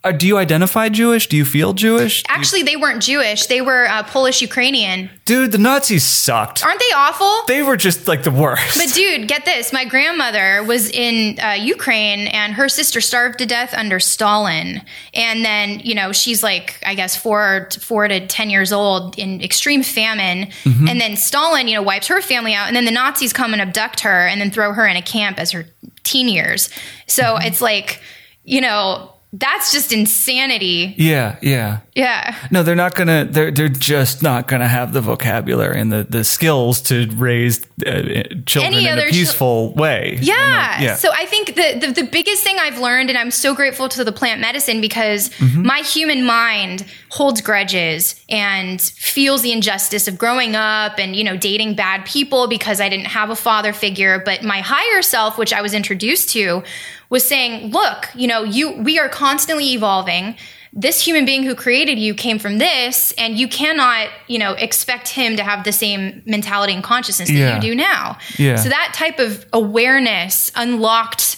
[0.03, 3.87] Uh, do you identify jewish do you feel jewish actually they weren't jewish they were
[3.87, 8.31] uh, polish ukrainian dude the nazis sucked aren't they awful they were just like the
[8.31, 9.73] worst But dude, get this.
[9.73, 14.83] My grandmother was in uh, Ukraine and her sister starved to death under Stalin.
[15.15, 19.41] And then, you know, she's like, I guess, four, four to 10 years old in
[19.43, 20.49] extreme famine.
[20.65, 20.89] Mm-hmm.
[20.89, 22.69] And then Stalin, you know, wipes her family out.
[22.69, 25.39] And then the Nazis come and abduct her and then throw her in a camp
[25.39, 25.65] as her
[26.05, 26.71] teen years.
[27.07, 27.47] So Mm-hmm.
[27.47, 28.01] it's like,
[28.45, 30.95] you know, that's just insanity.
[30.99, 32.35] yeah yeah Yeah.
[32.51, 33.27] No, they're not gonna.
[33.27, 38.23] They're they're just not gonna have the vocabulary and the, the skills to raise uh,
[38.47, 40.19] children Any in a peaceful way.
[40.23, 40.81] Yeah.
[40.81, 40.95] Yeah.
[40.97, 44.03] So I think the, the the biggest thing I've learned, and I'm so grateful to
[44.05, 45.67] the plant medicine because Mm-hmm.
[45.67, 51.37] my human mind holds grudges and feels the injustice of growing up and you know
[51.37, 54.19] dating bad people because I didn't have a father figure.
[54.25, 56.63] But my higher self, which I was introduced to,
[57.11, 60.37] was saying, "Look, you know, you we are constantly evolving."
[60.73, 65.09] This human being who created you came from this, and you cannot, you know, expect
[65.09, 67.57] him to have the same mentality and consciousness that Yeah.
[67.57, 68.17] you do now.
[68.39, 68.55] Yeah.
[68.55, 71.37] So that type of awareness unlocked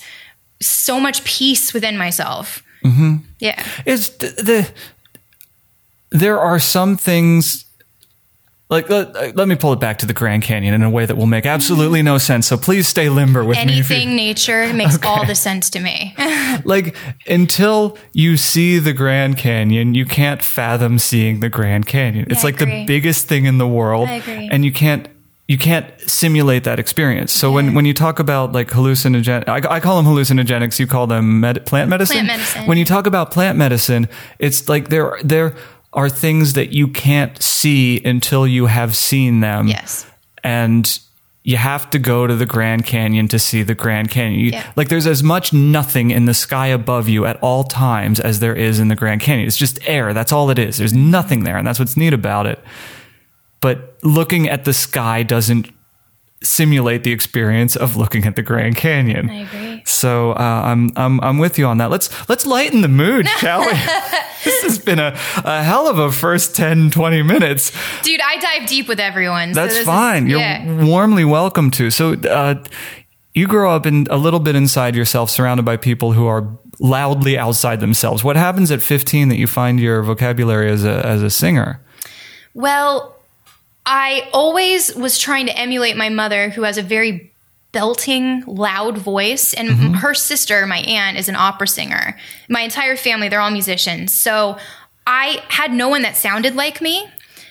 [0.60, 2.62] so much peace within myself.
[2.84, 3.16] Mm-hmm.
[3.38, 3.64] Yeah.
[3.86, 4.68] is the, the
[6.10, 7.64] there are some things
[8.72, 11.16] like let, let me pull it back to the Grand Canyon in a way that
[11.16, 12.46] will make absolutely no sense.
[12.46, 13.62] So please stay limber with me.
[13.62, 16.14] Anything nature makes all the sense to me.
[16.64, 22.26] like until you see the Grand Canyon, you can't fathom seeing the Grand Canyon.
[22.30, 24.48] it's like the biggest thing in the world, I agree.
[24.50, 25.06] and you can't
[25.48, 27.30] you can't simulate that experience.
[27.30, 30.78] So when when you talk about like hallucinogen, I, I call them hallucinogenics.
[30.78, 32.24] You call them med- plant medicine.
[32.24, 32.66] Plant medicine.
[32.66, 34.08] When you talk about plant medicine,
[34.38, 35.54] it's like there there
[35.92, 39.68] are things that you can't see until you have seen them.
[39.68, 40.06] Yes.
[40.42, 40.98] And
[41.44, 44.40] you have to go to the Grand Canyon to see the Grand Canyon.
[44.40, 44.64] You- Yeah.
[44.76, 48.54] Like there's as much nothing in the sky above you at all times as there
[48.54, 49.46] is in the Grand Canyon.
[49.48, 50.14] It's just air.
[50.14, 50.76] That's all it is.
[50.78, 51.56] There's nothing there.
[51.56, 52.58] And that's what's neat about it.
[53.60, 55.68] But looking at the sky doesn't
[56.42, 59.28] simulate the experience of looking at the Grand Canyon.
[59.30, 59.82] I agree.
[59.84, 61.90] So uh, I'm I'm I'm with you on that.
[61.90, 63.72] Let's let's lighten the mood, shall we?
[64.44, 67.72] this has been a, a hell of a first 10, 20 minutes.
[68.02, 69.54] Dude, I dive deep with everyone.
[69.54, 70.26] so That's is- fine.
[70.26, 70.84] You're yeah.
[70.84, 71.90] warmly welcome to.
[71.90, 72.62] So uh,
[73.34, 76.46] you grow up in a little bit inside yourself, surrounded by people who are
[76.80, 78.22] loudly outside themselves.
[78.24, 81.80] What happens at 15 that you find your vocabulary as a as a singer?
[82.54, 83.16] Well,
[83.86, 87.31] I always was trying to emulate my mother, who has a very
[87.72, 89.54] belting, loud voice.
[89.54, 89.94] And Mm-hmm.
[89.94, 92.16] her sister, my aunt, is an opera singer.
[92.48, 94.14] My entire family, they're all musicians.
[94.14, 94.58] So
[95.06, 97.08] I had no one that sounded like me.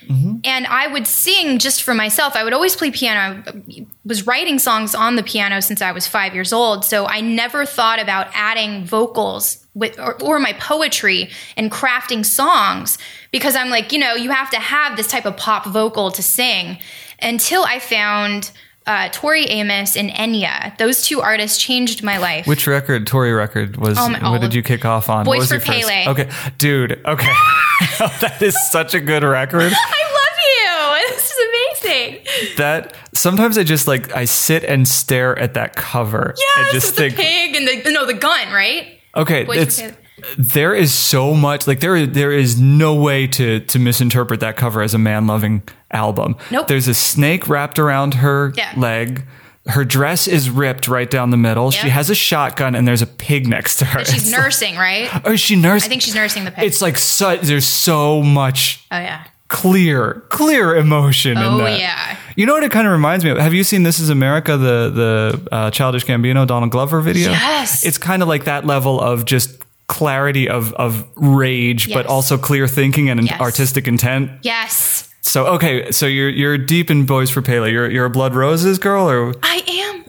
[0.07, 0.37] Mm-hmm.
[0.43, 2.35] And I would sing just for myself.
[2.35, 3.43] I would always play piano.
[3.45, 6.83] I was writing songs on the piano since I was five years old.
[6.85, 12.97] So I never thought about adding vocals with or, or my poetry and crafting songs
[13.31, 16.23] because I'm like, you know, you have to have this type of pop vocal to
[16.23, 16.79] sing.
[17.19, 18.51] Until I found
[18.87, 20.77] uh, Tori Amos and Enya.
[20.77, 22.47] Those two artists changed my life.
[22.47, 25.25] Which record, Tori record, was Oh, my- what did you kick off on?
[25.25, 26.07] Boys what was for your first- Pele.
[26.07, 27.01] Okay, dude.
[27.05, 27.31] Okay,
[27.99, 29.71] that is such a good record.
[29.75, 31.07] I love you.
[31.11, 32.55] This is amazing.
[32.57, 36.87] That sometimes I just like I sit and stare at that cover and Yes, just
[36.91, 38.99] with think, the pig and the no, the gun, right?
[39.15, 39.93] okay, Boys for it's Pele.
[40.37, 44.81] There is so much like there there is no way to to misinterpret that cover
[44.81, 46.35] as a man loving album.
[46.51, 46.67] Nope.
[46.67, 48.73] There's a snake wrapped around her Yeah.
[48.77, 49.25] leg.
[49.67, 51.69] Her dress is ripped right down the middle.
[51.69, 54.03] She has a shotgun and there's a pig next to her.
[54.03, 55.09] She's It's like- nursing, right?
[55.23, 55.87] oh, she nursing?
[55.87, 56.63] I think she's nursing the pig.
[56.65, 59.25] it's like so, there's so much oh yeah.
[59.49, 61.79] clear, clear emotion in Oh that.
[61.79, 62.17] yeah.
[62.35, 63.37] You know what it kind of reminds me of?
[63.37, 67.29] Have you seen This Is America, the the uh, Childish Gambino Donald Glover video?
[67.29, 67.85] Yes.
[67.85, 69.60] It's kind of like that level of just
[69.91, 73.39] clarity of of rage, but also clear thinking and Yes.
[73.39, 74.31] artistic intent.
[74.41, 75.07] Yes.
[75.23, 77.71] So okay, so you're you're deep in Boys for Pele.
[77.71, 79.61] You're you're a Blood Roses girl, or I.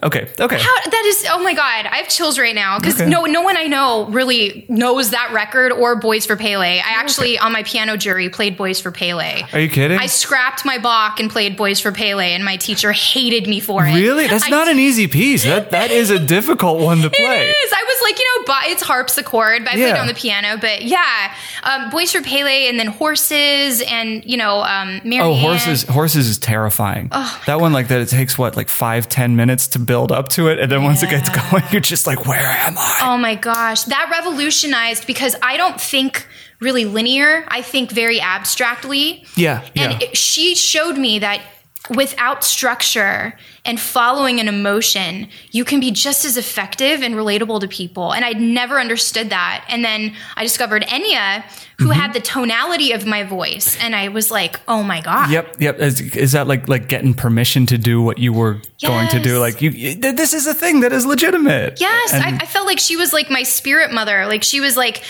[0.03, 0.57] okay, okay.
[0.59, 3.09] How that is oh my god, I have chills right now because Okay.
[3.09, 6.79] no no one I know really knows that record or Boys for Pele.
[6.79, 9.43] I actually on my piano jury played Boys for Pele.
[9.53, 9.97] Are you kidding?
[9.97, 13.85] I scrapped my Bach and played Boys for Pele, and my teacher hated me for
[13.85, 13.93] it.
[13.93, 14.27] really?
[14.27, 15.43] That's I not an easy piece.
[15.43, 17.47] That that is a difficult one to play.
[17.49, 17.71] It is.
[17.73, 19.91] I was like, you know, but it's harpsichord, but I Yeah.
[19.91, 20.57] played on the piano.
[20.59, 25.21] But yeah, um, Boys for Pele, and then horses, and you know, um, Marianne.
[25.21, 25.83] Oh, horses!
[25.83, 27.09] Horses is terrifying.
[27.45, 30.47] that one, like that, it takes what, like five, ten minutes to build up to
[30.47, 32.99] it, and then once it gets going, you're just like, where am I?
[33.01, 36.27] Oh my gosh, that revolutionized because I don't think
[36.59, 37.45] really linear.
[37.47, 39.25] I think very abstractly.
[39.35, 40.09] Yeah, And yeah.
[40.09, 41.41] it, she showed me that
[41.89, 47.67] without structure and following an emotion, you can be just as effective and relatable to
[47.67, 48.13] people.
[48.13, 49.65] And I'd never understood that.
[49.67, 51.43] And then I discovered Enya,
[51.79, 51.99] who Mm-hmm.
[51.99, 53.77] had the tonality of my voice.
[53.81, 55.29] And I was like, oh my God.
[55.31, 55.79] Yep, yep.
[55.79, 59.39] Is, is that like like getting permission to do what you were going to do?
[59.39, 61.81] Like you, you- this is a thing that is legitimate.
[61.81, 64.25] Yes, And- I, I felt like she was like my spirit mother.
[64.27, 65.03] Like she was like,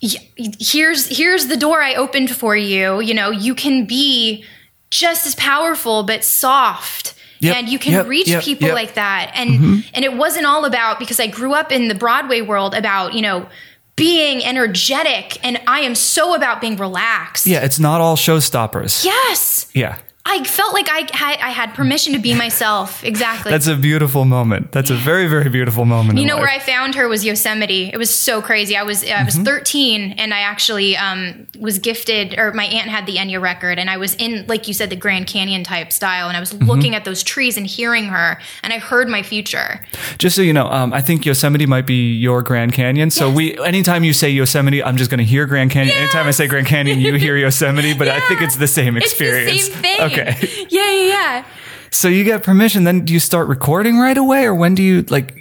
[0.00, 3.00] here's here's the door I opened for you.
[3.00, 4.44] You know, you can be
[4.90, 7.14] just as powerful but soft.
[7.40, 9.30] Yep, and you can yep, reach yep, people like that.
[9.34, 9.80] And mm-hmm.
[9.92, 13.20] and it wasn't all about because I grew up in the Broadway world about, you
[13.20, 13.46] know,
[13.94, 17.46] being energetic and I am so about being relaxed.
[17.46, 19.04] yeah, it's not all showstoppers.
[19.04, 19.70] Yes.
[19.74, 19.98] Yeah.
[20.28, 23.04] I felt like I had I had permission to be myself.
[23.04, 23.50] Exactly.
[23.52, 24.72] That's a beautiful moment.
[24.72, 26.18] That's a very, very beautiful moment.
[26.18, 26.46] You know where.
[26.56, 27.90] I found her was Yosemite.
[27.92, 28.76] It was so crazy.
[28.76, 29.24] I was I Mm-hmm.
[29.26, 33.78] was 13 and I actually um, was gifted, or my aunt had the Enya record,
[33.78, 36.52] and I was in like you said the Grand Canyon type style, and I was
[36.52, 36.66] Mm-hmm.
[36.66, 39.84] looking at those trees and hearing her, and I heard my future.
[40.18, 43.10] Just so you know, um, I think Yosemite might be your Grand Canyon.
[43.10, 43.36] So Yes.
[43.36, 45.96] we, anytime you say Yosemite, I'm just going to hear Grand Canyon.
[45.96, 47.94] Anytime I say Grand Canyon, you hear Yosemite.
[47.94, 49.52] But I think it's the same experience.
[49.52, 50.00] It's the same thing.
[50.06, 50.15] Okay.
[50.70, 51.44] Yeah, yeah, yeah.
[51.90, 52.84] So you get permission.
[52.84, 55.36] Then do you start recording right away, or when do you like?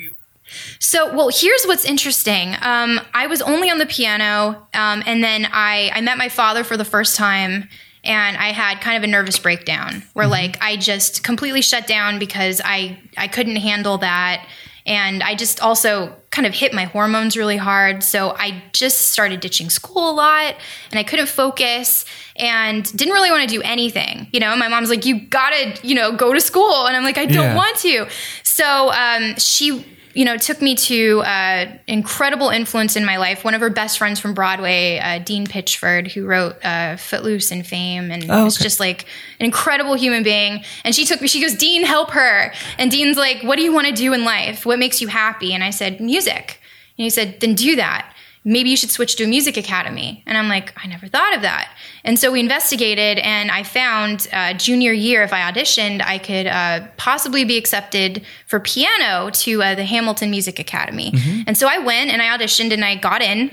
[0.80, 2.56] So, well, here's what's interesting.
[2.62, 6.64] Um, I was only on the piano, um, and then I, I met my father
[6.64, 7.68] for the first time,
[8.04, 12.20] and I had kind of a nervous breakdown where, like, I just completely shut down
[12.20, 14.48] because I I couldn't handle that,
[14.86, 18.04] and I just also kind of hit my hormones really hard.
[18.04, 20.56] So I just started ditching school a lot,
[20.91, 24.28] and I couldn't focus, and didn't really want to do anything.
[24.34, 27.18] You know, my mom's like, "You gotta, you know, go to school," and I'm like,
[27.18, 27.55] "I don't Yeah.
[27.55, 28.07] want to."
[28.43, 29.86] So um, she
[30.16, 33.43] you know, took me to uh, incredible influence in my life.
[33.43, 37.68] One of her best friends from Broadway, uh, Dean Pitchford, who wrote uh, Footloose and
[37.68, 39.05] Fame, and Oh, was just like
[39.39, 40.63] an incredible human being.
[40.86, 41.28] And she took me.
[41.28, 42.53] She goes, Dean, help her.
[42.78, 44.66] And Dean's like, What do you want to do in life?
[44.66, 45.53] What makes you happy?
[45.53, 46.61] And I said, Music.
[46.97, 48.14] And he said, Then do that.
[48.46, 50.24] Maybe you should switch to a music academy.
[50.26, 51.76] And I'm like, I never thought of that.
[52.04, 56.48] And so we investigated, and I found uh, junior year, if I auditioned, I could
[56.48, 61.12] uh, possibly be accepted for piano to uh, the Hamilton Music Academy.
[61.48, 63.52] And so I went and I auditioned and I got in.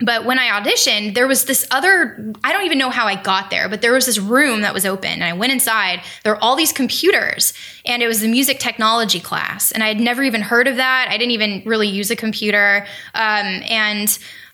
[0.00, 3.50] But when I auditioned, there was this other, I don't even know how I got
[3.50, 5.10] there, but there was this room that was open.
[5.10, 6.02] And I went inside.
[6.24, 7.52] There were all these computers,
[7.84, 9.72] and it was the music technology class.
[9.72, 11.08] And I had never even heard of that.
[11.10, 12.86] I didn't even really use a computer.
[13.14, 14.08] Um, and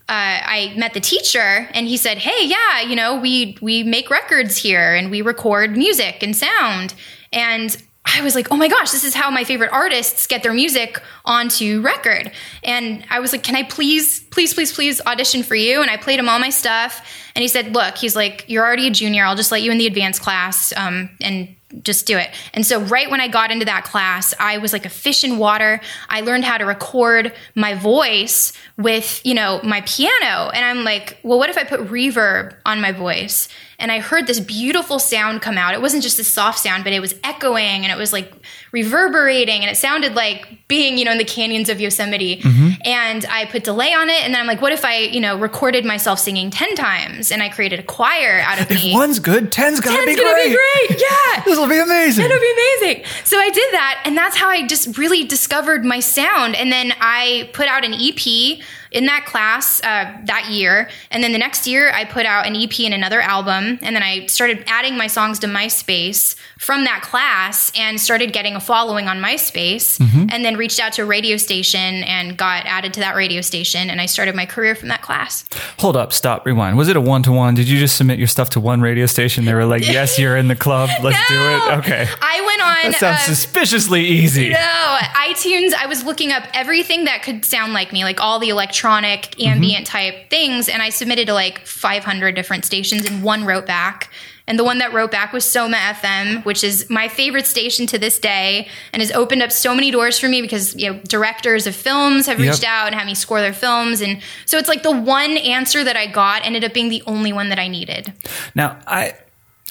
[0.08, 4.08] uh, I met the teacher, and he said, "Hey, yeah, you know, we we make
[4.08, 6.94] records here, and we record music and sound."
[7.32, 7.76] And
[8.06, 11.02] I was like, oh my gosh, this is how my favorite artists get their music
[11.24, 12.30] onto record.
[12.62, 15.82] And I was like, can I please, please, please, please audition for you?
[15.82, 17.04] And I played him all my stuff.
[17.34, 19.24] And he said, look, he's like, you're already a junior.
[19.24, 22.30] I'll just let you in the advanced class um, and just do it.
[22.54, 25.38] And so, right when I got into that class, I was like a fish in
[25.38, 25.80] water.
[26.08, 30.50] I learned how to record my voice with, you know, my piano.
[30.50, 33.48] And I'm like, well, what if I put reverb on my voice?
[33.78, 35.74] And I heard this beautiful sound come out.
[35.74, 38.32] It wasn't just a soft sound, but it was echoing and it was like
[38.72, 42.40] reverberating and it sounded like being, you know, in the canyons of Yosemite.
[42.40, 42.68] Mm-hmm.
[42.84, 44.22] And I put delay on it.
[44.24, 47.42] And then I'm like, what if I, you know, recorded myself singing 10 times and
[47.42, 48.92] I created a choir out of If me?
[48.94, 50.48] one's good, ten's gotta Ten's be gonna great.
[50.50, 51.00] be great.
[51.06, 51.42] Yeah.
[51.44, 52.24] This will be amazing.
[52.24, 53.04] It'll be amazing.
[53.24, 56.54] So I did that, and that's how I just really discovered my sound.
[56.56, 58.58] And then I put out an EP
[58.96, 62.56] in that class uh, that year, and then the next year I put out an
[62.56, 67.02] EP and another album, and then I started adding my songs to MySpace from that
[67.02, 70.00] class, and started getting a following on MySpace,
[70.32, 73.90] and then reached out to a radio station and got added to that radio station,
[73.90, 75.44] and I started my career from that class.
[75.78, 76.78] Hold up, stop, rewind.
[76.78, 77.54] Was it a one to one?
[77.54, 79.44] Did you just submit your stuff to one radio station?
[79.44, 80.88] They were like, "Yes, you're in the club.
[81.02, 82.92] Let's do it." Okay, I went on.
[82.92, 84.50] that sounds uh, suspiciously easy.
[84.50, 88.48] No, iTunes, I was looking up everything that could sound like me, like all the
[88.48, 93.66] electronic, ambient type things, and I submitted to like 500 different stations, and one wrote
[93.66, 94.10] back.
[94.48, 97.98] And the one that wrote back was Soma FM, which is my favorite station to
[97.98, 101.66] this day, and has opened up so many doors for me because you know directors
[101.66, 102.70] of films have reached Yep.
[102.70, 105.96] out and had me score their films, and so it's like the one answer that
[105.96, 108.12] I got ended up being the only one that I needed.
[108.54, 109.14] Now, I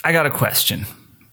[0.03, 0.85] I got a question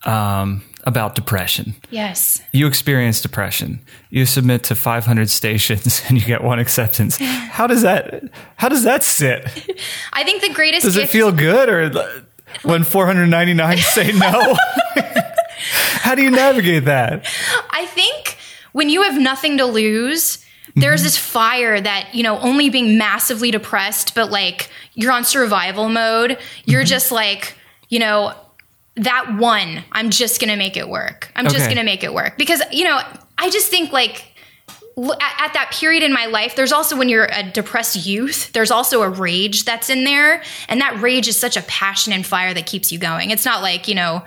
[0.04, 1.74] um, about depression.
[1.90, 2.40] Yes.
[2.52, 3.80] You experience depression.
[4.10, 7.16] You submit to 500 stations and you get one acceptance.
[7.20, 8.22] How does that
[8.56, 9.44] How does that sit?
[10.12, 11.88] I think the greatest Does it gift- feel good or
[12.62, 14.56] when 499 say no?
[16.02, 17.26] How do you navigate that?
[17.70, 18.36] I think
[18.72, 20.44] when you have nothing to lose,
[20.74, 21.06] there's mm-hmm.
[21.06, 26.38] this fire that, you know, only being massively depressed, but like you're on survival mode,
[26.64, 26.88] you're mm-hmm.
[26.88, 27.56] just like,
[27.88, 28.34] you know,
[28.96, 31.30] that one, I'm just going to make it work.
[31.34, 32.36] I'm just going to make it work.
[32.36, 33.00] Because, you know,
[33.38, 34.31] I just think like,
[34.98, 38.70] at, at that period in my life, there's also when you're a depressed youth, there's
[38.70, 40.42] also a rage that's in there.
[40.68, 43.30] And that rage is such a passion and fire that keeps you going.
[43.30, 44.22] It's not like, you know,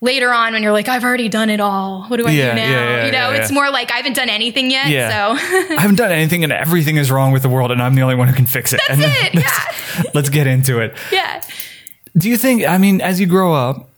[0.00, 2.04] later on when you're like, I've already done it all.
[2.06, 2.62] What do I Yeah, do now?
[2.68, 4.88] yeah, yeah, you know, yeah, it's more like I haven't done anything yet.
[4.88, 5.08] Yeah.
[5.36, 5.44] So
[5.76, 8.16] I haven't done anything and everything is wrong with the world and I'm the only
[8.16, 8.80] one who can fix it.
[8.88, 10.96] That's it, Let's, let's get into it.
[11.12, 11.42] yeah.
[12.18, 13.88] Do you think I mean as you grow up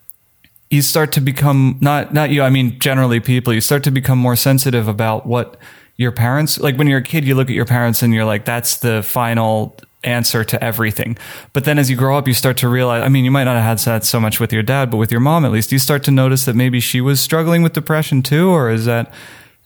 [0.71, 4.19] you start to become not not you I mean generally people you start to become
[4.19, 5.57] more sensitive about what
[5.97, 8.45] your parents like when you're a kid you look at your parents and you're like
[8.45, 11.17] that's the final answer to everything.
[11.53, 13.57] But then as you grow up you start to realize I mean you might not
[13.57, 15.79] have had that so much with your dad but with your mom at least you
[15.79, 19.13] start to notice that maybe she was struggling with depression too or is that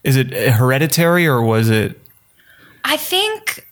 [0.04, 2.00] is it hereditary or was it
[2.84, 3.67] I think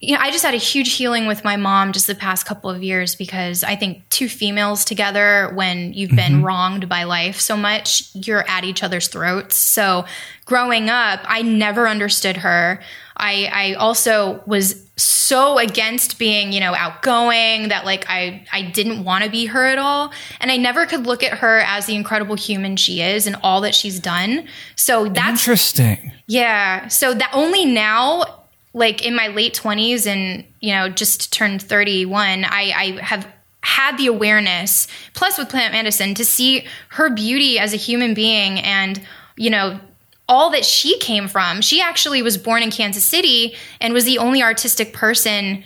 [0.00, 2.70] you know, I just had a huge healing with my mom just the past couple
[2.70, 6.44] of years because I think two females together, when you've been mm-hmm.
[6.44, 9.56] wronged by life so much, you're at each other's throats.
[9.56, 10.04] So
[10.44, 12.80] growing up, I never understood her.
[13.16, 19.02] I, I also was so against being, you know, outgoing that like I, I didn't
[19.02, 20.12] want to be her at all.
[20.40, 23.60] And I never could look at her as the incredible human she is and all
[23.62, 24.46] that she's done.
[24.76, 26.12] So that's interesting?
[26.28, 26.86] yeah.
[26.86, 28.37] So that only now,
[28.74, 33.26] like in my late twenties and, you know, just turned 31, I, I have
[33.62, 38.60] had the awareness, plus with plant medicine, to see her beauty as a human being
[38.60, 39.00] and,
[39.36, 39.80] you know,
[40.28, 41.60] all that she came from.
[41.60, 45.64] She actually was born in Kansas City and was the only artistic person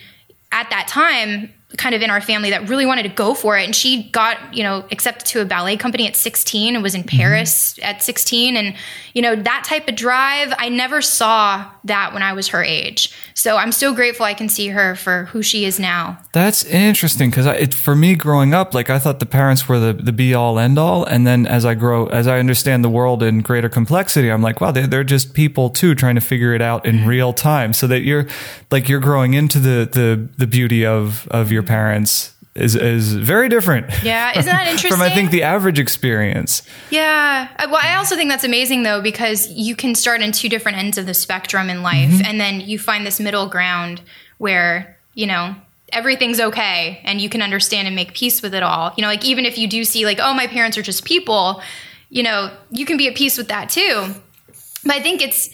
[0.52, 3.64] at that time kind of in our family that really wanted to go for it.
[3.64, 7.04] And she got you know accepted to a ballet company at 16 and was in
[7.04, 7.84] paris mm-hmm.
[7.84, 8.74] at 16 and
[9.14, 13.12] you know that type of drive i never saw that when i was her age.
[13.34, 16.18] So i'm so grateful i can see her for who she is now.
[16.32, 20.12] That's interesting because for me growing up like i thought the parents were the, the
[20.12, 23.40] be all end all and then as i grow as i understand the world in
[23.40, 26.86] greater complexity i'm like wow they're, they're just people too trying to figure it out
[26.86, 27.08] in mm-hmm.
[27.08, 27.72] real time.
[27.72, 28.26] So that you're
[28.70, 33.48] like you're growing into the the the beauty of of your parents is is very
[33.48, 33.86] different.
[34.02, 34.90] Yeah, isn't that interesting?
[34.98, 36.62] From I think the average experience.
[36.90, 40.78] Yeah, well, I also think that's amazing though because you can start in two different
[40.78, 42.24] ends of the spectrum in life, mm-hmm.
[42.24, 44.02] and then you find this middle ground
[44.38, 45.54] where you know
[45.92, 48.92] everything's okay and you can understand and make peace with it all.
[48.96, 51.62] You know, like even if you do see like, oh, my parents are just people,
[52.08, 54.14] you know, you can be at peace with that too.
[54.84, 55.50] But I think it's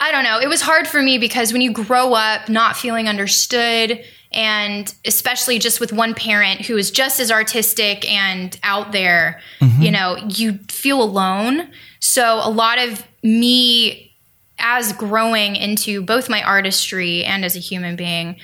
[0.00, 0.40] I don't know.
[0.40, 4.04] It was hard for me because when you grow up not feeling understood
[4.34, 9.82] and especially just with one parent who is just as artistic and out there, mm-hmm.
[9.82, 11.68] you know, you feel alone.
[12.00, 14.14] So a lot of me
[14.58, 18.36] as growing into both my artistry and as a human being,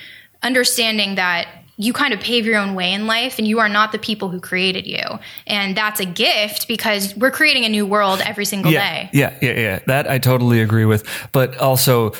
[0.43, 3.93] understanding that you kind of pave your own way in life and you are not
[3.93, 5.01] the people who created you.
[5.47, 9.09] And that's a gift because we're creating a new world every single yeah, day.
[9.13, 9.79] Yeah, yeah, yeah.
[9.87, 11.07] That I totally agree with.
[11.31, 12.11] But also,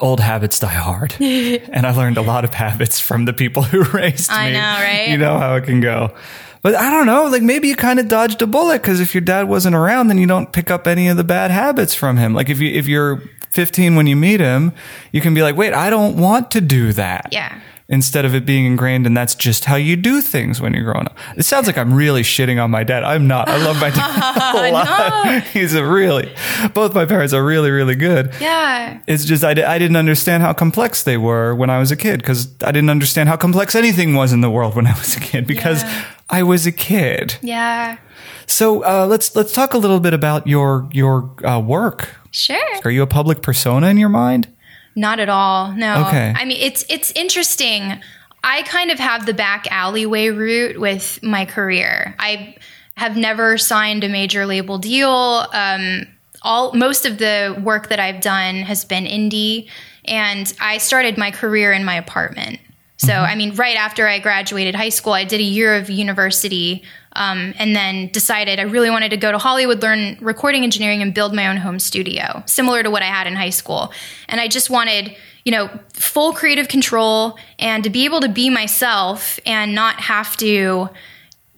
[0.00, 1.14] old habits die hard.
[1.20, 4.56] and I learned a lot of habits from the people who raised I me.
[4.56, 5.08] I know, right?
[5.08, 6.14] You know how it can go.
[6.62, 9.22] But I don't know, like maybe you kind of dodged a bullet because if your
[9.22, 12.34] dad wasn't around, then you don't pick up any of the bad habits from him.
[12.34, 13.22] Like if you if you're
[13.52, 14.72] 15 when you meet him,
[15.10, 17.28] you can be like, wait, I don't want to do that.
[17.32, 17.60] Yeah
[17.90, 21.06] instead of it being ingrained and that's just how you do things when you're growing
[21.06, 21.18] up.
[21.36, 23.02] It sounds like I'm really shitting on my dad.
[23.02, 23.48] I'm not.
[23.48, 25.24] I love my dad a lot.
[25.24, 25.40] No.
[25.52, 26.32] He's a really,
[26.72, 28.32] both my parents are really, really good.
[28.40, 29.02] Yeah.
[29.08, 32.20] It's just, I, I didn't understand how complex they were when I was a kid
[32.20, 35.20] because I didn't understand how complex anything was in the world when I was a
[35.20, 36.04] kid because yeah.
[36.30, 37.34] I was a kid.
[37.42, 37.98] Yeah.
[38.46, 42.16] So uh, let's let's talk a little bit about your your uh, work.
[42.30, 42.80] Sure.
[42.84, 44.48] Are you a public persona in your mind?
[44.96, 45.72] Not at all.
[45.72, 46.06] No.
[46.06, 46.32] Okay.
[46.36, 48.00] I mean, it's it's interesting.
[48.42, 52.14] I kind of have the back alleyway route with my career.
[52.18, 52.56] I
[52.96, 55.46] have never signed a major label deal.
[55.52, 56.06] Um,
[56.42, 59.68] all most of the work that I've done has been indie,
[60.06, 62.60] and I started my career in my apartment.
[63.00, 63.24] So, mm-hmm.
[63.24, 66.82] I mean, right after I graduated high school, I did a year of university
[67.12, 71.14] um, and then decided I really wanted to go to Hollywood, learn recording engineering, and
[71.14, 73.90] build my own home studio, similar to what I had in high school.
[74.28, 78.50] And I just wanted, you know, full creative control and to be able to be
[78.50, 80.90] myself and not have to,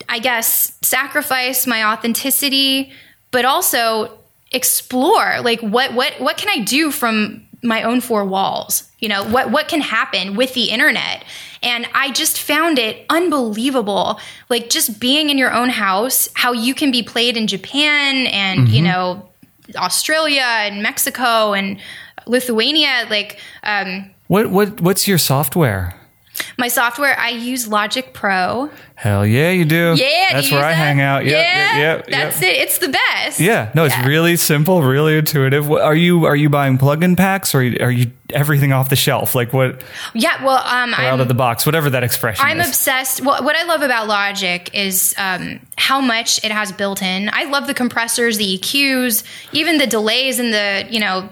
[0.08, 2.92] I guess, sacrifice my authenticity,
[3.32, 4.16] but also
[4.52, 8.90] explore like what what what can I do from my own four walls?
[8.98, 11.24] You know, what what can happen with the internet?
[11.62, 14.20] And I just found it unbelievable.
[14.48, 18.66] Like just being in your own house, how you can be played in Japan and,
[18.66, 18.74] mm-hmm.
[18.74, 19.28] you know,
[19.76, 21.78] Australia and Mexico and
[22.26, 23.06] Lithuania.
[23.08, 25.94] Like, um, what, what, what's your software?
[26.58, 28.70] My software, I use Logic Pro.
[28.94, 29.94] Hell yeah, you do.
[29.96, 31.24] Yeah, that's where I hang out.
[31.24, 32.56] Yep, yeah, yep, yep, that's it.
[32.56, 33.40] It's the best.
[33.40, 34.06] Yeah, no, it's yeah.
[34.06, 35.70] really simple, really intuitive.
[35.70, 39.34] Are you are you buying plug-in packs or are you everything off the shelf?
[39.34, 39.82] Like what?
[40.14, 42.44] Yeah, well, um, out of the box, whatever that expression.
[42.46, 42.68] I'm is.
[42.68, 43.22] obsessed.
[43.22, 47.28] Well, what I love about Logic is um, how much it has built in.
[47.32, 51.28] I love the compressors, the EQs, even the delays and the you know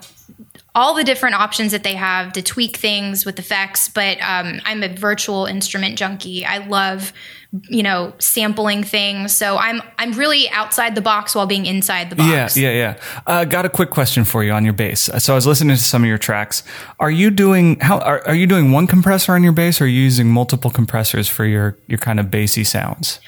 [0.75, 3.89] all the different options that they have to tweak things with effects.
[3.89, 6.45] But um, I'm a virtual instrument junkie.
[6.45, 7.13] I love
[7.69, 9.37] you know sampling things.
[9.37, 12.57] So i'm i'm really outside the box while being inside the box.
[12.57, 12.97] yeah yeah.
[12.97, 15.11] Yeah uh, got a quick question for you on your bass.
[15.19, 16.63] So i was listening to some of your tracks.
[17.01, 19.89] Are you doing how are, are you doing one compressor on your bass or are
[19.89, 23.19] you using multiple compressors for your your kind of bassy sounds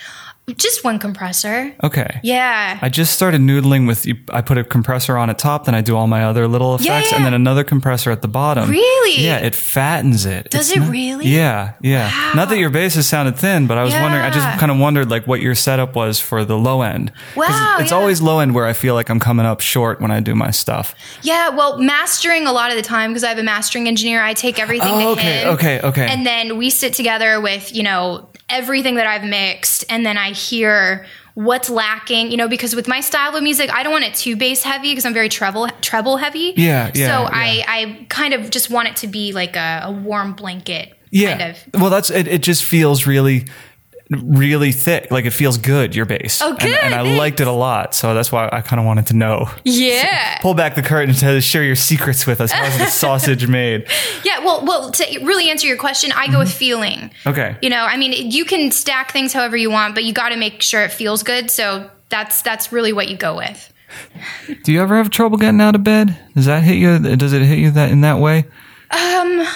[0.57, 1.75] just one compressor.
[1.83, 2.21] Okay.
[2.23, 2.79] Yeah.
[2.81, 4.07] I just started noodling with.
[4.31, 6.87] I put a compressor on at top, then I do all my other little effects,
[6.87, 7.17] yeah, yeah.
[7.17, 8.71] and then another compressor at the bottom.
[8.71, 9.25] Really?
[9.25, 10.51] Yeah, it fattens it.
[10.51, 11.27] Does it's it not, really?
[11.27, 12.09] Yeah, yeah.
[12.09, 12.33] Wow.
[12.35, 14.03] Not that your bass basses sounded thin, but I was yeah.
[14.03, 14.25] wondering.
[14.25, 17.13] I just kind of wondered like what your setup was for the low end.
[17.37, 17.79] Wow.
[17.81, 20.35] It's always low end where I feel like I'm coming up short when I do
[20.35, 20.95] my stuff.
[21.23, 21.51] Yeah.
[21.51, 24.59] Well, mastering a lot of the time because I have a mastering engineer, I take
[24.59, 25.49] everything oh, okay, him.
[25.55, 25.81] Okay.
[25.81, 26.07] Okay.
[26.07, 30.33] And then we sit together with you know everything that I've mixed and then I
[30.33, 34.15] hear what's lacking, you know, because with my style of music, I don't want it
[34.15, 36.53] too bass heavy because I'm very treble treble heavy.
[36.57, 37.07] Yeah, yeah.
[37.07, 37.29] So yeah.
[37.33, 40.97] I I kind of just want it to be like a, a warm blanket.
[41.11, 41.37] Yeah.
[41.37, 41.81] Kind of.
[41.81, 42.27] Well, that's it.
[42.27, 43.47] It just feels really
[44.25, 45.11] really thick.
[45.11, 46.41] Like it feels good, your base.
[46.43, 47.95] Oh, And- good, And, I liked it a lot.
[47.95, 49.49] So that's why I kind of wanted to know.
[49.65, 50.39] Yeah.
[50.41, 52.51] Pull back the curtain to share your secrets with us.
[52.53, 53.87] How's the sausage made?
[54.25, 57.11] Yeah, well, well, to really answer your question, I go with feeling.
[57.27, 57.57] Okay.
[57.63, 60.37] You know, I mean, you can stack things however you want, but you got to
[60.37, 61.51] make sure it feels good.
[61.51, 63.73] So that's that's really what you go with.
[64.65, 66.17] Do you ever have trouble getting out of bed?
[66.35, 66.99] Does that hit you?
[67.17, 68.45] Does it hit you that in that way?
[68.91, 69.47] Um,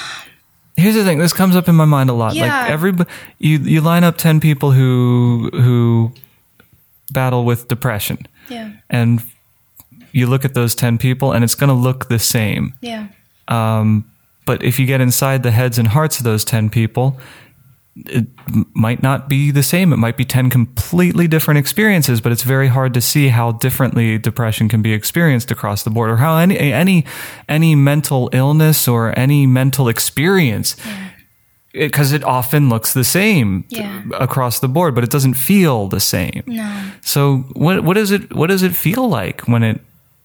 [0.76, 1.18] Here's the thing.
[1.18, 2.34] This comes up in my mind a lot.
[2.34, 2.62] Yeah.
[2.62, 2.92] Like every
[3.38, 6.12] you you line up ten people who who
[7.12, 9.22] battle with depression, yeah, and
[10.12, 12.74] you look at those ten people, and it's going to look the same.
[12.80, 13.08] yeah,
[13.48, 14.04] Um,
[14.44, 17.18] but if you get inside the heads and hearts of those 10 people,
[18.04, 18.26] it
[18.74, 19.92] might not be the same.
[19.92, 24.18] It might be 10 completely different experiences, but it's very hard to see how differently
[24.18, 27.04] depression can be experienced across the board or how any, any,
[27.48, 30.76] any mental illness or any mental experience
[31.72, 34.02] because it, often looks the same Yeah.
[34.14, 36.42] across the board, but it doesn't feel the same.
[36.46, 36.90] no.
[37.02, 39.80] So what what does it what does it feel like when it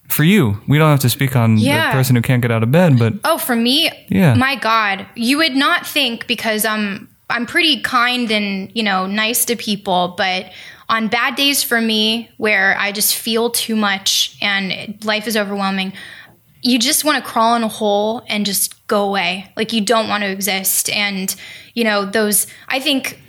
[0.08, 0.60] for you?
[0.66, 1.90] We don't have to speak on Yeah.
[1.90, 4.34] the person who can't get out of bed, but Oh, for me, Yeah.
[4.34, 9.44] my God, you would not think because um, I'm pretty kind and you know nice
[9.46, 10.52] to people, but
[10.88, 15.94] on bad days for me where I just feel too much and life is overwhelming,
[16.60, 19.50] you just want to crawl in a hole and just go away.
[19.56, 20.90] Like you don't want to exist.
[20.90, 21.34] And
[21.74, 22.46] you know those.
[22.68, 23.20] I think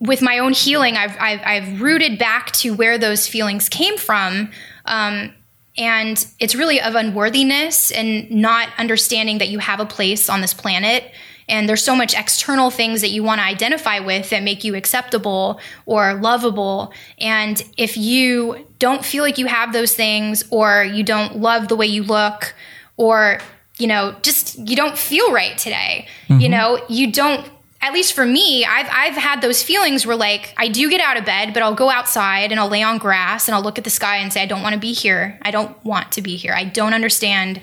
[0.00, 4.50] with my own healing, I've I've, I've rooted back to where those feelings came from.
[4.84, 5.34] Um,
[5.78, 10.52] and it's really of unworthiness and not understanding that you have a place on this
[10.52, 11.10] planet
[11.52, 14.74] and there's so much external things that you want to identify with that make you
[14.74, 21.04] acceptable or lovable and if you don't feel like you have those things or you
[21.04, 22.54] don't love the way you look
[22.96, 23.38] or
[23.78, 26.50] you know just you don't feel right today you mm-hmm.
[26.50, 27.48] know you don't
[27.82, 31.16] at least for me, I've I've had those feelings where like I do get out
[31.16, 33.82] of bed, but I'll go outside and I'll lay on grass and I'll look at
[33.82, 35.36] the sky and say, I don't want to be here.
[35.42, 36.54] I don't want to be here.
[36.54, 37.60] I don't understand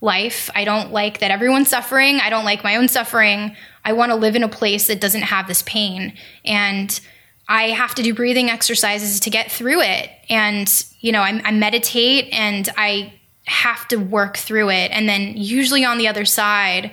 [0.00, 0.50] life.
[0.54, 2.20] I don't like that everyone's suffering.
[2.20, 3.56] I don't like my own suffering.
[3.84, 6.14] I want to live in a place that doesn't have this pain.
[6.44, 6.98] And
[7.48, 10.10] I have to do breathing exercises to get through it.
[10.28, 14.90] And, you know, I, I meditate and I have to work through it.
[14.90, 16.90] And then usually on the other side,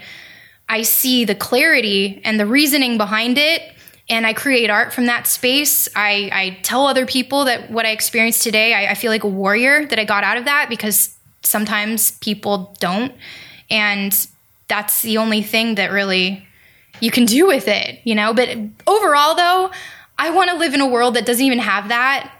[0.70, 3.62] I see the clarity and the reasoning behind it,
[4.10, 5.90] and I create art from that space.
[5.96, 9.28] I, I tell other people that what I experienced today, I, I feel like a
[9.28, 13.14] warrior that I got out of that because sometimes people don't.
[13.70, 14.28] And
[14.68, 16.46] that's the only thing that really
[17.00, 18.34] you can do with it, you know?
[18.34, 18.50] But
[18.88, 19.72] overall, though,
[20.18, 22.32] I want to live in a world that doesn't even have that.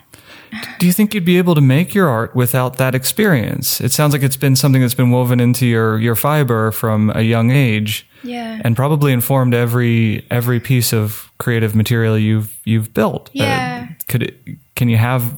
[0.78, 3.82] do you think you'd be able to make your art without that experience?
[3.82, 7.22] It sounds like it's been something that's been woven into your your fiber from a
[7.24, 8.06] young age.
[8.24, 8.62] Yeah.
[8.64, 13.30] And probably informed every every piece of creative material you've you've built.
[13.30, 13.88] Uh, Yeah.
[14.08, 14.38] could it,
[14.76, 15.34] can you have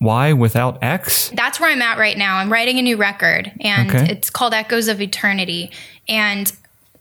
[0.00, 1.30] Y without X?
[1.34, 2.36] that's where I'm at right now.
[2.38, 4.06] I'm writing a new record, and Okay.
[4.12, 5.70] it's called Echoes of Eternity.
[6.08, 6.52] And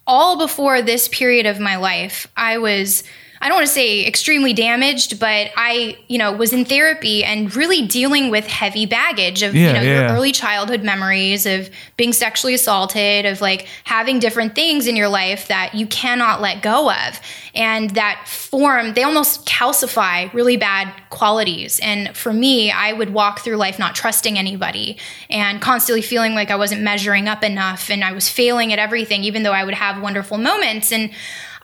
[0.05, 3.03] all before this period of my life, I was.
[3.41, 7.55] I don't want to say extremely damaged, but I, you know, was in therapy and
[7.55, 10.07] really dealing with heavy baggage of, Yeah, you know, yeah.
[10.07, 15.07] your early childhood memories of being sexually assaulted, of like having different things in your
[15.07, 17.21] life that you cannot let go of.
[17.53, 21.79] And that form, they almost calcify really bad qualities.
[21.81, 24.97] And for me, I would walk through life not trusting anybody
[25.29, 29.23] and constantly feeling like I wasn't measuring up enough and I was failing at everything,
[29.23, 30.91] even though I would have wonderful moments.
[30.91, 31.11] And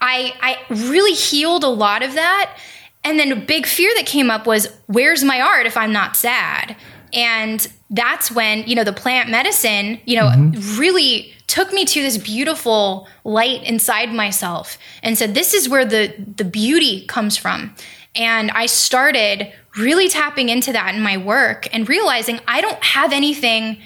[0.04, 2.58] I, I really healed a lot of that.
[3.06, 6.18] And then a big fear that came up was, where's my art if I'm not
[6.18, 6.76] sad?
[7.14, 10.80] And that's when, you know, the plant medicine, you know, mm-hmm.
[10.80, 16.14] really took me to this beautiful light inside myself and said, this is where the,
[16.36, 17.74] the beauty comes from.
[18.16, 23.14] And I started really tapping into that in my work and realizing I don't have
[23.14, 23.82] anything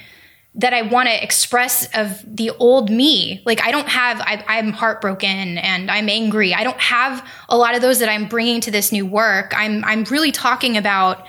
[0.58, 3.42] that I want to express of the old me.
[3.46, 6.54] Like I don't have, I, I'm heartbroken and I'm angry.
[6.54, 9.54] I don't have a lot of those that I'm bringing to this new work.
[9.56, 11.28] I'm, I'm really talking about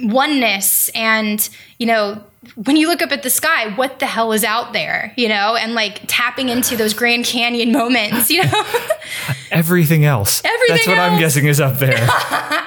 [0.00, 1.48] oneness and,
[1.78, 2.22] you know,
[2.54, 5.56] when you look up at the sky, what the hell is out there, you know,
[5.56, 8.64] and like tapping into those Grand Canyon moments, you know,
[9.50, 10.42] Everything else.
[10.44, 12.08] Everything That's what I'm guessing is up there.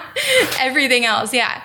[0.59, 1.33] everything else.
[1.33, 1.63] Yeah.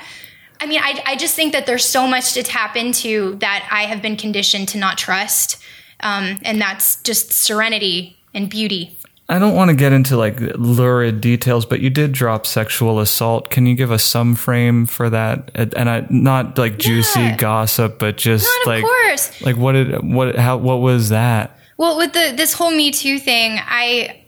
[0.61, 3.83] I mean, I, I just think that there's so much to tap into that I
[3.85, 5.63] have been conditioned to not trust.
[6.01, 8.99] Um, and that's just serenity and beauty.
[9.29, 13.49] I don't want to get into like lurid details, but you did drop sexual assault.
[13.49, 15.51] Can you give us some frame for that?
[15.55, 17.37] And I not like juicy Yeah.
[17.37, 19.41] gossip, but just Not of like course.
[19.43, 21.59] like what did what how what was that?
[21.79, 24.25] Well, with the this whole Me Too thing, I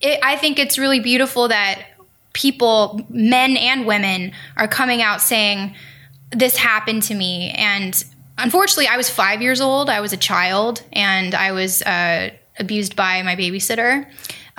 [0.00, 1.82] it, I think it's really beautiful that
[2.36, 5.74] people, men and women, are coming out saying,
[6.30, 7.50] This happened to me.
[7.56, 8.04] And
[8.36, 9.88] unfortunately, I was five years old.
[9.88, 14.06] I was a child and I was uh, abused by my babysitter.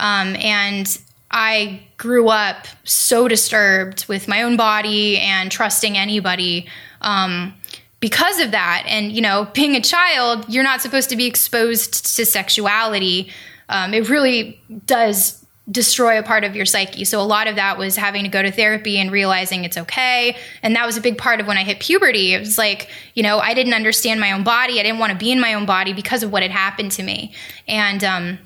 [0.00, 0.98] Um, and
[1.30, 6.66] I grew up so disturbed with my own body and trusting anybody.
[7.00, 7.54] Um,
[8.00, 12.16] because of that, and you know, being a child, you're not supposed to be exposed
[12.16, 13.30] to sexuality.
[13.68, 15.37] Um, it really does
[15.70, 17.04] destroy a part of your psyche.
[17.04, 20.36] So a lot of that was having to go to therapy and realizing it's okay.
[20.62, 22.32] And that was a big part of when I hit puberty.
[22.32, 24.80] It was like, you know, I didn't understand my own body.
[24.80, 27.02] I didn't want to be in my own body because of what had happened to
[27.02, 27.32] me.
[27.66, 28.38] And um,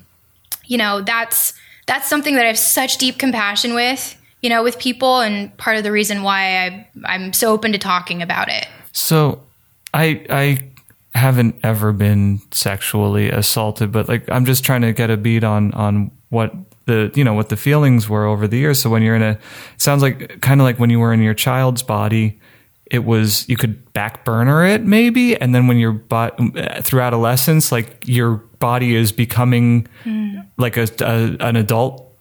[0.65, 1.53] you know, that's
[1.87, 5.77] that's something that I have such deep compassion with, you know, with people and part
[5.77, 8.67] of the reason why I I'm so open to talking about it.
[8.91, 9.41] So
[9.93, 10.72] I I
[11.13, 15.71] haven't ever been sexually assaulted, but like I'm just trying to get a beat on
[15.73, 16.53] on what
[16.85, 18.79] the you know what the feelings were over the years.
[18.79, 19.39] So when you're in a, it
[19.77, 22.39] sounds like kind of like when you were in your child's body,
[22.85, 26.37] it was you could back burner it maybe, and then when you're but
[26.83, 30.45] through adolescence, like your body is becoming mm.
[30.57, 32.12] like a, a an adult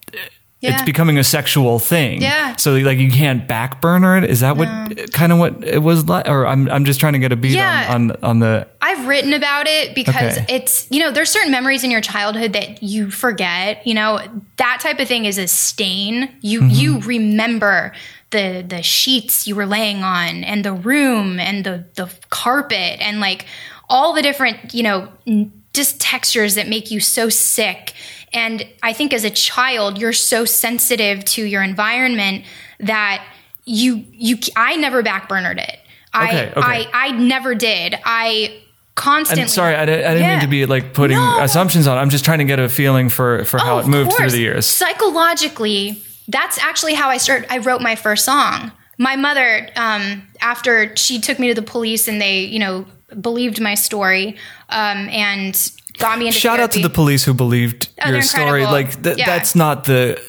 [0.62, 0.74] yeah.
[0.74, 2.22] it's becoming a sexual thing.
[2.22, 2.54] Yeah.
[2.56, 4.24] So like you can't back burner it.
[4.24, 4.68] Is that what
[5.12, 6.28] kind of what it was like?
[6.28, 7.88] Or I'm I'm just trying to get a beat yeah.
[7.90, 8.68] on, on on the.
[8.80, 10.46] I've written about it because okay.
[10.48, 13.84] it's you know there's certain memories in your childhood that you forget.
[13.84, 14.20] You know
[14.56, 16.32] that type of thing is a stain.
[16.40, 16.70] You mm-hmm.
[16.70, 17.92] you remember
[18.30, 23.18] the the sheets you were laying on and the room and the the carpet and
[23.18, 23.46] like
[23.88, 25.08] all the different you know
[25.74, 27.94] just textures that make you so sick
[28.32, 32.44] and I think as a child, you're so sensitive to your environment
[32.80, 33.24] that
[33.64, 35.78] you you I never backburnered it.
[36.14, 36.60] Okay, I, okay.
[36.60, 37.96] I I never did.
[38.04, 38.62] I
[38.94, 39.42] constantly.
[39.42, 40.30] I'm sorry, I, I didn't yeah.
[40.30, 41.40] mean to be like putting no.
[41.40, 41.98] assumptions on.
[41.98, 44.20] I'm just trying to get a feeling for for how oh, it moved course.
[44.20, 44.66] through the years.
[44.66, 47.52] Psychologically, that's actually how I started.
[47.52, 48.72] I wrote my first song.
[48.98, 52.84] My mother, um, after she took me to the police and they, you know,
[53.20, 54.36] believed my story,
[54.68, 55.56] um, and
[55.98, 56.62] got me into Shout therapy.
[56.62, 58.64] out to the police who believed oh, your story.
[58.64, 59.26] Like th- yeah.
[59.26, 60.20] that's not the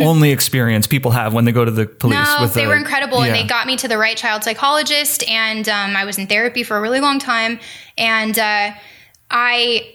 [0.00, 2.16] only experience people have when they go to the police.
[2.16, 3.26] No, they were incredible, yeah.
[3.26, 5.28] and they got me to the right child psychologist.
[5.28, 7.60] And um, I was in therapy for a really long time,
[7.96, 8.72] and uh,
[9.30, 9.94] I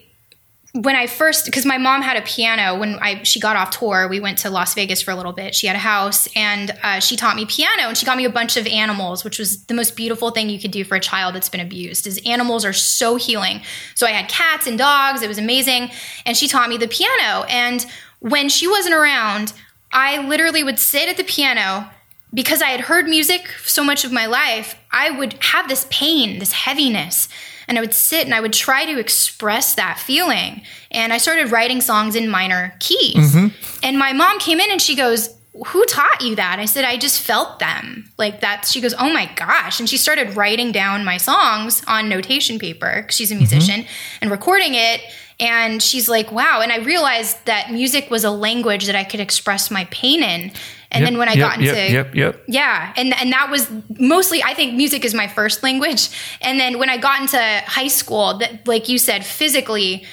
[0.74, 4.07] when I first, because my mom had a piano when I she got off tour,
[4.07, 5.53] we went to Las Vegas for a little bit.
[5.53, 8.30] She had a house, and uh, she taught me piano, and she got me a
[8.30, 11.36] bunch of animals, which was the most beautiful thing you could do for a child
[11.36, 12.07] that's been abused.
[12.07, 13.61] Is animals are so healing.
[13.93, 15.21] So I had cats and dogs.
[15.21, 15.91] It was amazing,
[16.26, 17.45] and she taught me the piano.
[17.49, 17.86] And
[18.19, 19.53] when she wasn't around,
[19.91, 21.88] I literally would sit at the piano
[22.34, 24.76] because I had heard music so much of my life.
[24.91, 27.28] I would have this pain, this heaviness
[27.68, 30.61] and I would sit and I would try to express that feeling.
[30.91, 33.34] And I started writing songs in minor keys.
[33.34, 33.47] Mm-hmm.
[33.84, 35.30] And my mom came in and she goes,
[35.68, 36.57] who taught you that?
[36.59, 38.66] I said, I just felt them like that.
[38.66, 39.80] She goes, Oh my gosh.
[39.80, 44.18] And she started writing down my songs on notation paper she's a musician mm-hmm.
[44.22, 45.01] and recording it.
[45.39, 46.61] And she's like, Wow.
[46.61, 50.51] And I realized that music was a language that I could express my pain in.
[50.91, 52.43] And yep, then when I yep, got into yep, yep, yep.
[52.47, 52.93] Yeah.
[52.95, 53.69] And and that was
[53.99, 56.09] mostly I think music is my first language.
[56.41, 60.05] And then when I got into high school, that like you said, physically,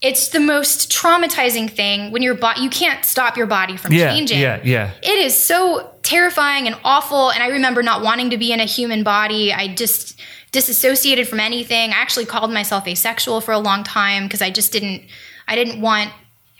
[0.00, 4.12] it's the most traumatizing thing when your body you can't stop your body from yeah,
[4.12, 4.40] changing.
[4.40, 4.90] Yeah, yeah.
[5.02, 7.30] It is so terrifying and awful.
[7.30, 9.52] And I remember not wanting to be in a human body.
[9.52, 10.20] I just
[10.54, 11.90] disassociated from anything.
[11.90, 15.02] I actually called myself asexual for a long time because I just didn't
[15.46, 16.10] I didn't want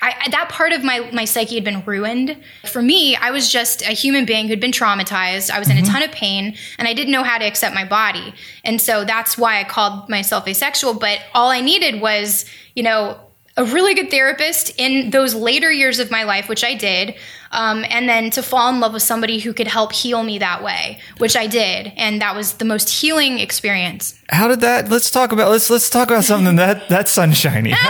[0.02, 2.36] I, that part of my, my psyche had been ruined.
[2.70, 5.50] For me, I was just a human being who'd been traumatized.
[5.50, 5.86] I was in mm-hmm.
[5.86, 8.34] a ton of pain and I didn't know how to accept my body.
[8.64, 10.94] And so that's why I called myself asexual.
[10.94, 13.18] But all I needed was, you know,
[13.56, 17.14] a really good therapist in those later years of my life, which I did,
[17.54, 20.62] um, and then to fall in love with somebody who could help heal me that
[20.62, 24.18] way, which I did, and that was the most healing experience.
[24.28, 24.90] How did that?
[24.90, 27.74] Let's talk about let's let's talk about something that that's sunshiny.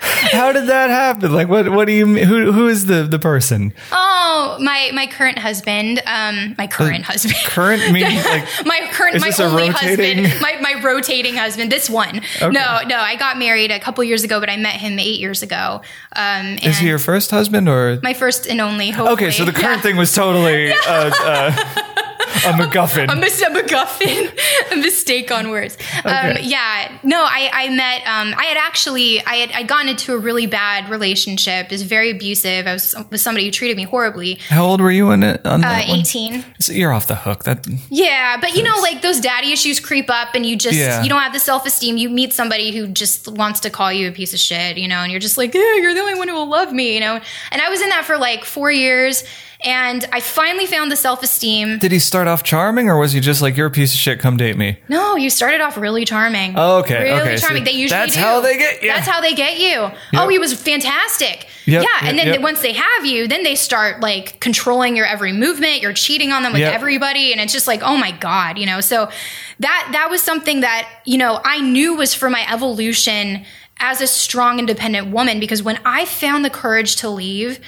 [0.00, 1.32] How did, that happen?
[1.32, 1.68] Like, what?
[1.70, 2.06] What do you?
[2.06, 2.52] Who?
[2.52, 3.72] Who is the the person?
[3.92, 6.00] Oh, my my current husband.
[6.06, 7.34] Um, my current uh, husband.
[7.44, 11.70] Current means like my current, my only husband, my my rotating husband.
[11.70, 12.18] This one.
[12.18, 12.48] Okay.
[12.48, 12.96] No, no.
[12.96, 15.82] I got married a couple years ago, but I met him eight years ago.
[16.16, 18.90] Um, is he your first husband or my first and only?
[18.90, 19.28] Hopefully.
[19.28, 19.82] Okay, so the current yeah.
[19.82, 20.72] thing was totally.
[20.90, 21.89] Uh, uh,
[22.30, 23.12] a MacGuffin.
[23.12, 24.30] a, mis- a MacGuffin.
[24.72, 25.76] a mistake on words.
[26.04, 26.30] Um, okay.
[26.30, 26.98] Um, yeah.
[27.02, 30.46] No, I, I met, um, I had actually, I had I'd gotten into a really
[30.46, 31.66] bad relationship.
[31.66, 32.66] It was very abusive.
[32.66, 34.34] I was with somebody who treated me horribly.
[34.48, 35.44] How old were you in it?
[35.46, 36.44] On uh, 18.
[36.60, 37.44] So you're off the hook.
[37.44, 41.02] That Yeah, but you know, like those daddy issues creep up and you just, yeah.
[41.02, 41.96] you don't have the self-esteem.
[41.96, 44.98] You meet somebody who just wants to call you a piece of shit, you know,
[44.98, 47.20] and you're just like, yeah, you're the only one who will love me, you know?
[47.50, 49.24] And I was in that for like four years
[49.62, 51.78] And I finally found the self esteem.
[51.78, 54.18] Did he start off charming, or was he just like, "You're a piece of shit,
[54.18, 54.78] come date me"?
[54.88, 56.54] No, you started off really charming.
[56.56, 57.64] Oh, okay, really okay, so charming.
[57.64, 58.20] they usually that's do.
[58.20, 58.88] how they get you.
[58.88, 59.90] That's how they get you.
[60.18, 61.46] Oh, he was fantastic.
[61.66, 62.40] Yep, yeah, and then yep.
[62.40, 65.82] once they have you, then they start like controlling your every movement.
[65.82, 66.74] You're cheating on them with Yep.
[66.74, 68.80] everybody, and it's just like, oh my god, you know.
[68.80, 69.10] So
[69.58, 73.44] that that was something that you know I knew was for my evolution
[73.78, 75.38] as a strong, independent woman.
[75.38, 77.60] Because when I found the courage to leave,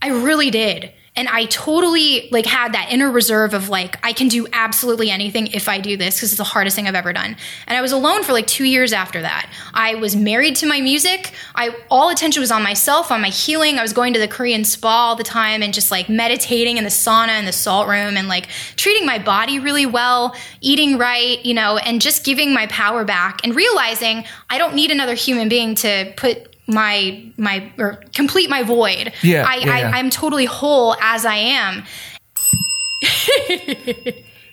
[0.00, 0.92] I really did.
[1.16, 5.46] And I totally like had that inner reserve of like I can do absolutely anything
[5.48, 7.36] if I do this because it's the hardest thing I've ever done.
[7.68, 9.48] And I was alone for like 2 years after that.
[9.72, 11.32] I was married to my music.
[11.54, 13.78] I all attention was on myself, on my healing.
[13.78, 16.84] I was going to the Korean spa all the time and just like meditating in
[16.84, 21.44] the sauna and the salt room and like treating my body really well, eating right,
[21.46, 25.48] you know, and just giving my power back and realizing I don't need another human
[25.48, 29.12] being to put my my or complete my void.
[29.22, 29.90] Yeah, I, yeah, I yeah.
[29.94, 31.84] I'm totally whole as I am.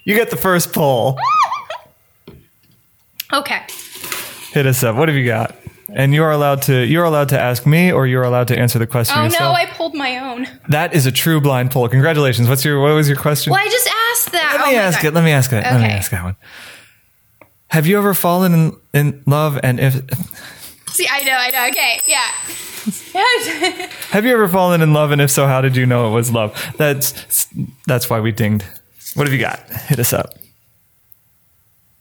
[0.04, 1.18] You get the first poll.
[3.34, 3.62] Okay.
[4.52, 4.98] Hit us up.
[4.98, 5.56] What have you got?
[5.94, 8.86] And you're allowed to you're allowed to ask me, or you're allowed to answer the
[8.86, 9.42] question Oh yourself.
[9.42, 10.48] no, I pulled my own.
[10.68, 11.88] that is a true blind poll.
[11.88, 12.50] Congratulations.
[12.50, 13.52] What's your what was your question?
[13.52, 14.58] Well, I just asked that.
[14.58, 15.08] Let Oh me ask God.
[15.08, 15.14] it.
[15.14, 15.64] Let me ask it.
[15.64, 16.36] Let me ask that one.
[17.70, 19.96] Have you ever fallen in, in love and if
[20.92, 21.68] See, I know, I know.
[21.70, 22.32] Okay, yeah.
[24.12, 26.32] have you ever fallen in love and if so how did you know it was
[26.32, 26.74] love?
[26.78, 27.48] That's
[27.86, 28.66] that's why we dinged.
[29.14, 29.60] What have you got?
[29.70, 30.34] Hit us up.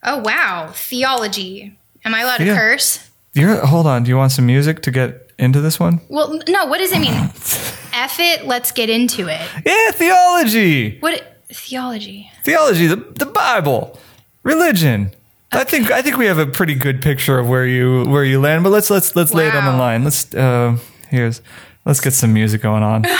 [0.02, 1.76] oh wow, theology.
[2.04, 2.56] Am I allowed to Yeah.
[2.56, 3.10] curse?
[3.34, 4.04] You're hold on.
[4.04, 6.00] Do you want some music to get into this one?
[6.08, 6.64] Well, no.
[6.66, 7.12] What does it mean?
[7.92, 8.46] F it.
[8.46, 9.40] Let's get into it.
[9.66, 10.98] Yeah, theology.
[11.00, 12.30] What theology?
[12.44, 13.98] Theology, the the Bible,
[14.42, 15.12] religion.
[15.52, 18.40] I think I think we have a pretty good picture of where you where you
[18.40, 20.04] land, but let's let's let's lay it on the line.
[20.04, 20.78] Let's uh
[21.08, 21.42] here's
[21.84, 23.04] let's get some music going on.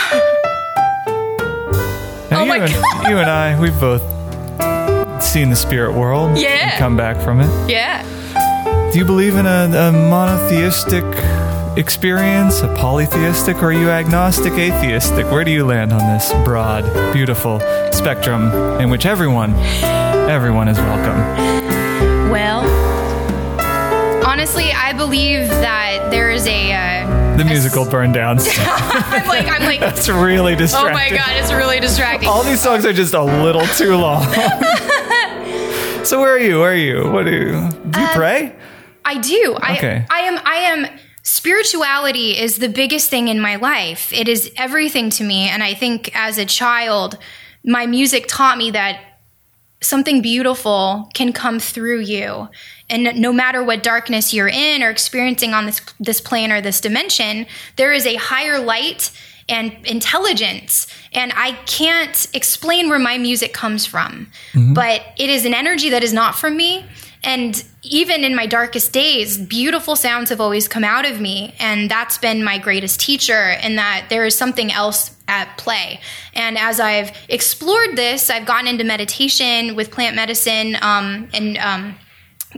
[2.31, 3.09] Now, Oh you, my and, God.
[3.09, 4.01] you and I, we've both
[5.21, 6.47] seen the spirit world Yeah.
[6.69, 7.69] and come back from it.
[7.69, 8.03] Yeah.
[8.93, 11.03] Do you believe in a, a monotheistic
[11.77, 15.29] experience, a polytheistic, or are you agnostic, atheistic?
[15.29, 17.59] Where do you land on this broad, beautiful
[17.91, 18.43] spectrum
[18.79, 19.53] in which everyone,
[20.29, 21.80] everyone is welcome?
[22.31, 22.61] Well,
[24.25, 26.71] honestly, I believe that there is a.
[26.73, 28.39] Uh, The musical burn down.
[28.57, 29.79] I'm like, I'm like.
[29.81, 30.91] That's really distracting.
[30.91, 32.29] Oh my god, it's really distracting.
[32.29, 34.23] All these songs are just a little too long.
[36.05, 36.59] so where are you?
[36.59, 37.09] Where are you?
[37.11, 37.99] What do you do?
[38.01, 38.55] You pray?
[39.03, 39.57] I do.
[39.71, 40.05] Okay.
[40.09, 40.39] I, I am.
[40.45, 40.99] I am.
[41.23, 44.11] Spirituality is the biggest thing in my life.
[44.13, 47.17] It is everything to me, and I think as a child,
[47.65, 48.99] my music taught me that
[49.81, 52.47] something beautiful can come through you,
[52.89, 56.81] and no matter what darkness you're in or experiencing on this this plane or this
[56.81, 59.11] dimension, there is a higher light
[59.49, 60.87] and intelligence.
[61.13, 64.73] And I can't explain where my music comes from, mm-hmm.
[64.73, 66.85] but it is an energy that is not from me.
[67.23, 71.53] And even in my darkest days, beautiful sounds have always come out of me.
[71.59, 75.99] And that's been my greatest teacher, in that there is something else at play.
[76.33, 81.95] And as I've explored this, I've gotten into meditation with plant medicine um, and um,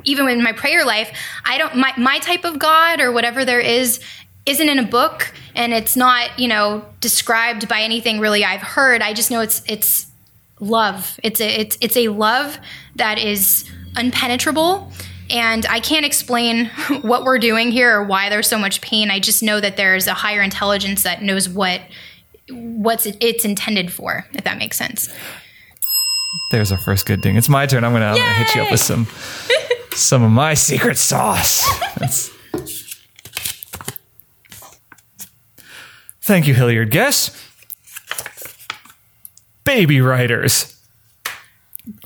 [0.04, 1.16] even in my prayer life,
[1.46, 4.00] I don't my my type of God or whatever there is
[4.46, 9.02] isn't in a book and it's not, you know, described by anything really I've heard.
[9.02, 10.08] I just know it's it's
[10.60, 11.20] love.
[11.22, 12.58] It's a it's it's a love
[12.96, 14.92] that is unpenetrable
[15.30, 16.66] and I can't explain
[17.02, 19.10] what we're doing here or why there's so much pain.
[19.12, 21.82] I just know that there's a higher intelligence that knows what
[22.50, 25.14] what's it, it's intended for, if that makes sense.
[26.52, 27.36] There's our first good ding.
[27.36, 27.84] It's my turn.
[27.84, 29.08] I'm gonna, I'm gonna hit you up with some
[29.92, 31.68] some of my secret sauce.
[31.96, 32.30] That's-
[36.22, 36.90] Thank you, Hilliard.
[36.90, 37.38] Guess
[39.66, 40.70] baby writers.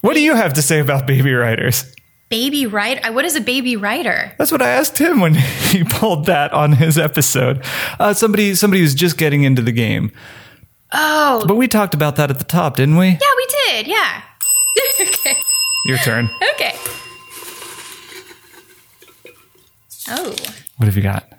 [0.01, 1.93] What do you have to say about baby writers?
[2.29, 3.11] Baby writer?
[3.13, 4.33] What is a baby writer?
[4.37, 5.33] That's what I asked him when
[5.69, 7.63] he pulled that on his episode.
[7.99, 10.11] Uh, somebody, somebody who's just getting into the game.
[10.91, 13.07] Oh, But we talked about that at the top, didn't we?
[13.07, 13.87] Yeah, we did.
[13.87, 14.21] Yeah.
[15.01, 15.35] okay.
[15.85, 16.29] Your turn.
[16.53, 16.73] Okay.
[20.09, 20.33] Oh.
[20.77, 21.31] What have you got?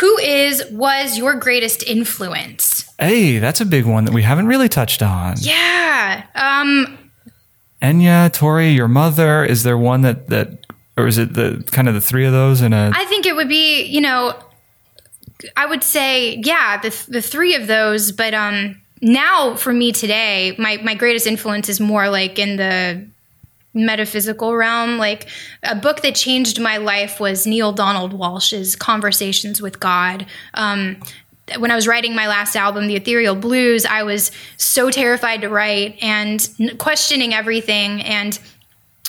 [0.00, 2.88] Who is was your greatest influence?
[2.98, 5.36] Hey, that's a big one that we haven't really touched on.
[5.40, 6.24] Yeah.
[6.34, 7.07] Um
[7.82, 9.44] Enya, Tori, your mother.
[9.44, 10.66] Is there one that that,
[10.96, 12.90] or is it the kind of the three of those in a?
[12.94, 14.34] I think it would be, you know,
[15.56, 20.54] I would say yeah, the the three of those, but um now for me today,
[20.58, 23.06] my my greatest influence is more like in the
[23.74, 24.98] metaphysical realm.
[24.98, 25.28] Like
[25.62, 30.26] a book that changed my life was Neale Donald Walsch's Conversations with God.
[30.54, 30.96] Um,
[31.58, 35.48] when I was writing my last album, The Ethereal Blues, I was so terrified to
[35.48, 38.38] write and questioning everything and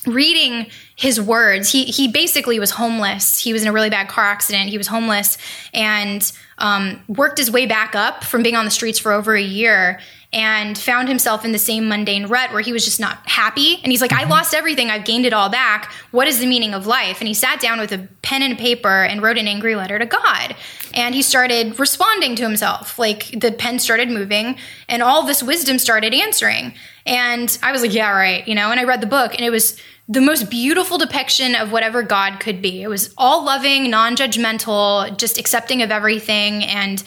[0.05, 1.71] reading his words.
[1.71, 3.39] He he basically was homeless.
[3.39, 4.69] He was in a really bad car accident.
[4.69, 5.37] He was homeless
[5.73, 9.41] and um, worked his way back up from being on the streets for over a
[9.41, 9.99] year
[10.31, 13.79] and found himself in the same mundane rut where he was just not happy.
[13.81, 14.31] And he's like, I mm-hmm.
[14.31, 14.91] lost everything.
[14.91, 15.91] I've gained it all back.
[16.11, 17.19] What is the meaning of life?
[17.19, 20.05] And he sat down with a pen and paper and wrote an angry letter to
[20.05, 20.55] God.
[20.93, 22.99] And he started responding to himself.
[22.99, 24.57] Like the pen started moving
[24.87, 26.73] and all this wisdom started answering.
[27.07, 28.47] And I was like, yeah, right.
[28.47, 31.71] You know, and I read the book and it was the most beautiful depiction of
[31.71, 32.83] whatever God could be.
[32.83, 36.63] It was all loving, non judgmental, just accepting of everything.
[36.65, 37.03] And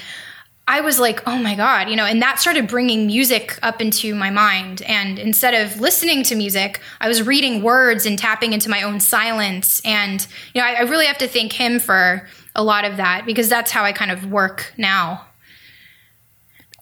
[0.69, 4.15] I was like, oh my God, you know, and that started bringing music up into
[4.15, 4.83] my mind.
[4.83, 9.01] And instead of listening to music, I was reading words and tapping into my own
[9.01, 9.81] silence.
[9.85, 13.27] And, you know, I, I really have to thank him for a lot of that
[13.27, 15.27] because that's how I kind of work now.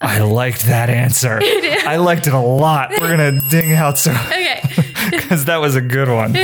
[0.01, 1.41] I liked that answer.
[1.43, 2.91] I liked it a lot.
[2.91, 4.62] We're gonna ding out so Okay.
[5.11, 6.37] because that was a good one.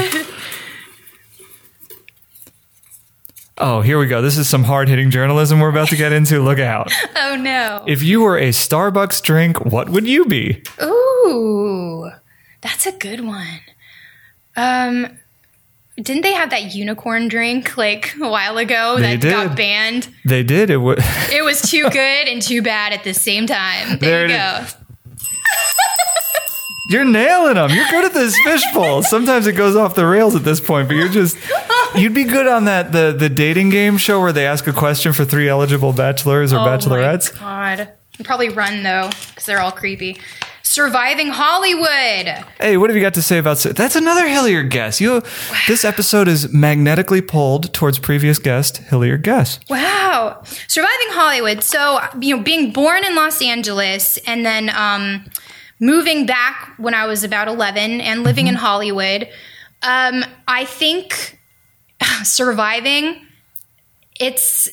[3.59, 4.21] Oh, here we go.
[4.21, 6.43] This is some hard hitting journalism we're about to get into.
[6.43, 6.93] Look out.
[7.17, 7.83] oh no.
[7.87, 10.63] If you were a Starbucks drink, what would you be?
[10.83, 12.11] Ooh,
[12.61, 13.61] that's a good one.
[14.57, 15.07] Um,
[15.97, 19.31] didn't they have that unicorn drink like a while ago They that did.
[19.33, 20.09] got banned?
[20.27, 20.69] They did.
[20.69, 20.99] It was
[21.33, 23.99] It was too good and too bad at the same time.
[23.99, 24.67] There There, you go.
[26.91, 27.71] You're nailing them.
[27.71, 29.03] You're good at this fishbowl.
[29.03, 31.37] Sometimes it goes off the rails at this point, but you're just.
[31.97, 35.13] You'd be good on that the the dating game show where they ask a question
[35.13, 37.33] for three eligible bachelors or bachelorettes.
[37.33, 37.89] Oh my god.
[38.19, 40.19] I'd probably run though because they're all creepy.
[40.63, 42.45] Surviving Hollywood.
[42.61, 45.01] Hey, what have you got to say about that's another Hilliard guess?
[45.01, 45.23] You,
[45.69, 49.61] this episode is magnetically pulled towards previous guest Hilliard guess.
[49.71, 50.43] Wow.
[50.67, 51.63] Surviving Hollywood.
[51.63, 55.25] So, you know, being born in Los Angeles and then um,
[55.81, 59.29] moving back when I was about 11 and living in Hollywood,
[59.83, 61.39] um, I think
[62.23, 63.27] surviving,
[64.19, 64.69] it's.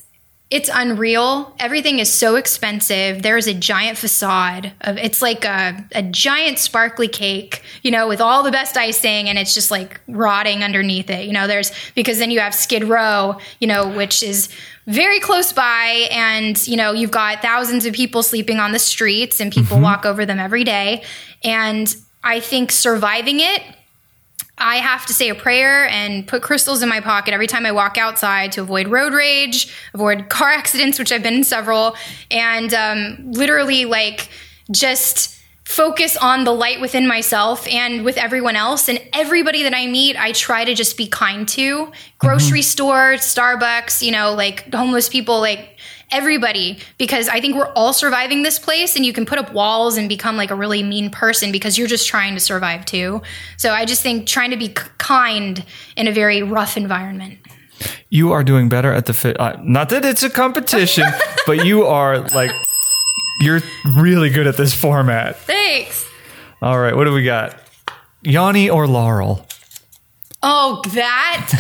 [0.54, 1.56] It's unreal.
[1.58, 3.24] Everything is so expensive.
[3.24, 8.08] There is a giant facade of it's like a, a giant sparkly cake, you know,
[8.08, 11.26] with all the best icing and it's just like rotting underneath it.
[11.26, 14.48] You know, there's because then you have Skid Row, you know, which is
[14.86, 19.40] very close by and you know you've got thousands of people sleeping on the streets
[19.40, 19.86] and people mm-hmm.
[19.86, 21.02] walk over them every day
[21.42, 23.64] and i think surviving it
[24.58, 27.72] i have to say a prayer and put crystals in my pocket every time i
[27.72, 31.96] walk outside to avoid road rage avoid car accidents which i've been in several
[32.32, 34.30] and um, literally like
[34.72, 35.34] just
[35.66, 38.90] focus on the light within myself and with everyone else.
[38.90, 41.92] And everybody that I meet I try to just be kind to.
[42.20, 45.73] Grocery store Starbucks you know like homeless people like
[46.12, 49.98] everybody because I think we're all surviving this place and you can put up walls
[49.98, 53.22] and become like a really mean person because you're just trying to survive too
[53.58, 57.40] so I just think trying to be kind in a very rough environment
[58.10, 59.40] You are doing better at the fit.
[59.40, 61.06] Uh, not that it's a competition,
[61.48, 62.52] but you are like
[63.42, 63.62] you're
[63.96, 65.38] really good at this format.
[65.38, 66.06] thanks
[66.62, 67.58] All right, what do we got?
[68.22, 69.46] Yanni or Laurel?
[70.42, 71.52] Oh, that.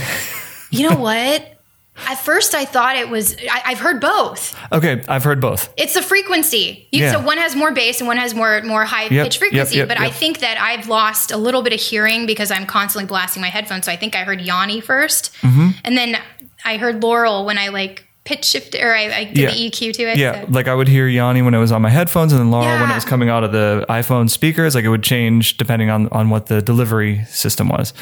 [0.71, 1.52] you know what?
[1.95, 3.35] At first, I thought it was.
[3.51, 4.59] I, I've heard both.
[4.71, 5.71] Okay, I've heard both.
[5.77, 6.87] It's the frequency.
[6.91, 7.11] You, Yeah.
[7.13, 9.77] So one has more bass and one has more more high Yep, pitch frequency.
[9.77, 13.07] yep, but I think that I've lost a little bit of hearing because I'm constantly
[13.07, 13.85] blasting my headphones.
[13.85, 15.69] So I think I heard Yanni 1st Mm-hmm.
[15.83, 16.17] and then
[16.65, 19.49] I heard Laurel when I like pitch shifted or I, I did Yeah.
[19.51, 20.17] the EQ to it.
[20.17, 22.49] Yeah, So- like I would hear Yanni when it was on my headphones, and then
[22.51, 24.73] Laurel when it was coming out of the iPhone speakers.
[24.75, 27.93] Like it would change depending on on what the delivery system was.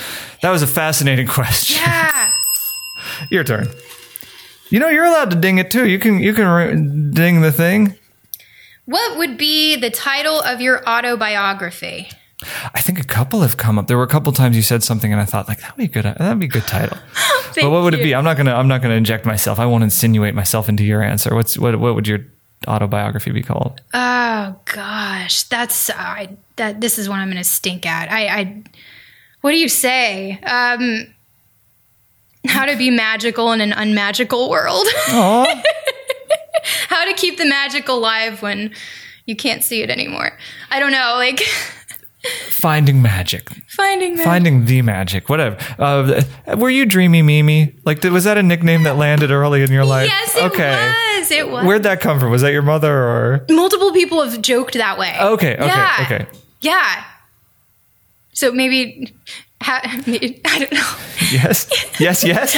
[0.43, 1.81] That was a fascinating question.
[1.83, 2.31] yeah.
[3.30, 3.67] Your turn.
[4.69, 5.88] You know, you're allowed to ding it too.
[5.88, 7.95] You can you can ri- ding the thing.
[8.86, 12.09] What would be the title of your autobiography?
[12.74, 13.88] I think a couple have come up.
[13.88, 15.88] There were a couple times you said something, and I thought like that would be
[15.88, 16.05] good.
[16.05, 16.97] That'd be a good title.
[17.55, 18.15] but what would it be?
[18.15, 18.55] I'm not gonna.
[18.55, 19.59] I'm not gonna inject myself.
[19.59, 21.36] I won't insinuate myself into your answer.
[21.36, 21.76] What's what?
[21.76, 22.26] What would your
[22.67, 23.82] autobiography be called?
[23.93, 28.11] Oh gosh, that's I that this is what I'm going to stink at.
[28.11, 28.63] I, I
[29.41, 30.39] what do you say?
[30.41, 31.13] Um,
[32.47, 34.87] how to be magical in an unmagical world?
[36.89, 38.71] How to keep the magic alive when
[39.25, 40.37] you can't see it anymore?
[40.69, 41.39] I don't know, like
[42.49, 43.49] Finding magic.
[43.67, 44.25] finding magic.
[44.25, 45.27] Finding the magic.
[45.27, 45.57] Whatever.
[45.79, 46.21] Uh,
[46.55, 47.73] were you Dreamy Mimi?
[47.83, 50.07] Like, was that a nickname that landed early in your life?
[50.07, 51.31] Yes, it was.
[51.31, 51.65] It was.
[51.65, 52.29] Where'd that come from?
[52.29, 53.45] Was that your mother or?
[53.49, 55.15] Multiple people have joked that way.
[55.19, 55.55] Okay.
[55.55, 55.65] Okay.
[55.65, 55.97] Yeah.
[56.05, 56.25] Okay.
[56.59, 57.03] Yeah.
[58.33, 59.11] So maybe,
[59.62, 60.95] ha, I don't know.
[61.32, 61.68] Yes.
[61.99, 62.24] Yes.
[62.24, 62.57] Yes.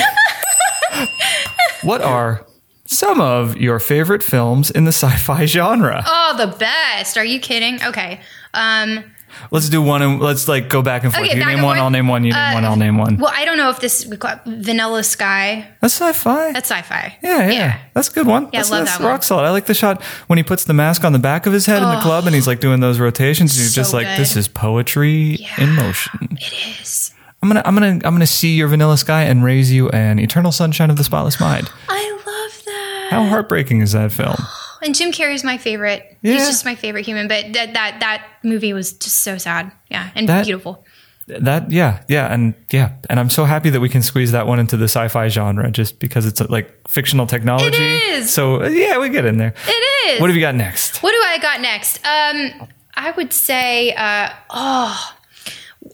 [1.84, 2.46] what are
[2.86, 6.04] some of your favorite films in the sci-fi genre.
[6.06, 7.18] Oh, the best.
[7.18, 7.84] Are you kidding?
[7.84, 8.22] Okay.
[8.54, 9.04] Um,
[9.52, 11.26] Let's do one and let's like go back and forth.
[11.28, 11.80] Okay, you name one, forth.
[11.80, 12.24] I'll name one.
[12.24, 13.18] You name Uh, one, I'll name one.
[13.18, 15.68] well, I don't know if this we call Vanilla Sky.
[15.82, 16.52] That's sci-fi.
[16.54, 17.18] That's sci-fi.
[17.22, 18.44] yeah, yeah, That's a good one.
[18.46, 19.12] Yeah, that's, love that's that one.
[19.12, 19.44] rock solid.
[19.44, 21.82] I like the shot when he puts the mask on the back of his head
[21.84, 23.52] in the club and he's like doing those rotations.
[23.54, 24.18] And you're So just like, good.
[24.20, 26.30] this is poetry in motion.
[26.32, 27.12] It is.
[27.42, 30.52] I'm gonna, I'm gonna, I'm gonna see your Vanilla Sky and raise you an Eternal
[30.54, 31.70] Sunshine of the Spotless Mind.
[31.90, 33.08] I love that.
[33.12, 34.36] How heartbreaking is that film?
[34.84, 36.18] And Jim Carrey's my favorite.
[36.22, 36.34] Yeah.
[36.34, 37.28] He's just my favorite human.
[37.28, 39.72] But that that that movie was just so sad.
[39.90, 40.84] Yeah, and That- beautiful.
[41.26, 44.60] That yeah yeah and yeah and I'm so happy that we can squeeze that one
[44.60, 47.78] into the sci-fi genre just because it's like fictional technology.
[47.82, 48.30] is.
[48.34, 49.54] So yeah, we get in there.
[49.66, 50.20] It is.
[50.20, 51.02] What have you got next?
[51.02, 52.06] What do I got next?
[52.06, 55.14] Um, I would say, uh, oh,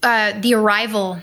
[0.01, 1.19] uh, The Arrival.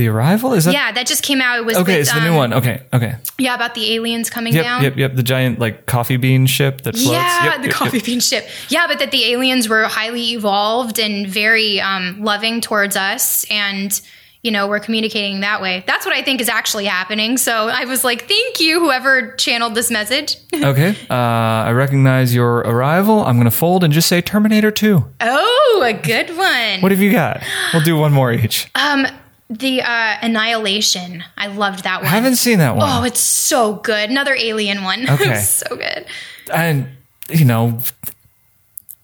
[0.00, 0.72] The Arrival is that?
[0.72, 1.58] Yeah, that just came out.
[1.58, 2.54] It was Okay, with, it's the um, new one.
[2.54, 3.16] Okay, okay.
[3.38, 4.82] Yeah, about the aliens coming Yep, down.
[4.82, 5.14] yep, yep.
[5.14, 7.10] The giant like coffee bean ship that floats.
[7.12, 8.48] Yeah, Yep, the yep, coffee bean ship.
[8.70, 14.00] Yeah, but that the aliens were highly evolved and very um, loving towards us, and
[14.42, 15.84] you know we're communicating that way.
[15.86, 17.36] That's what I think is actually happening.
[17.36, 20.36] So I was like, thank you, whoever channeled this message.
[20.54, 23.24] Okay, uh, I recognize your arrival.
[23.24, 25.04] I'm gonna fold and just say Terminator 2.
[25.20, 26.80] oh, a good one.
[26.80, 27.42] What have you got?
[27.74, 28.68] We'll do one more each.
[28.74, 29.06] um,
[29.50, 31.24] the uh, Annihilation.
[31.36, 32.06] I loved that one.
[32.06, 32.88] I haven't seen that one.
[32.88, 34.08] Oh, it's so good.
[34.08, 35.00] Another alien one.
[35.10, 35.34] Okay.
[35.40, 36.06] so good.
[36.52, 36.88] And
[37.28, 37.80] you know,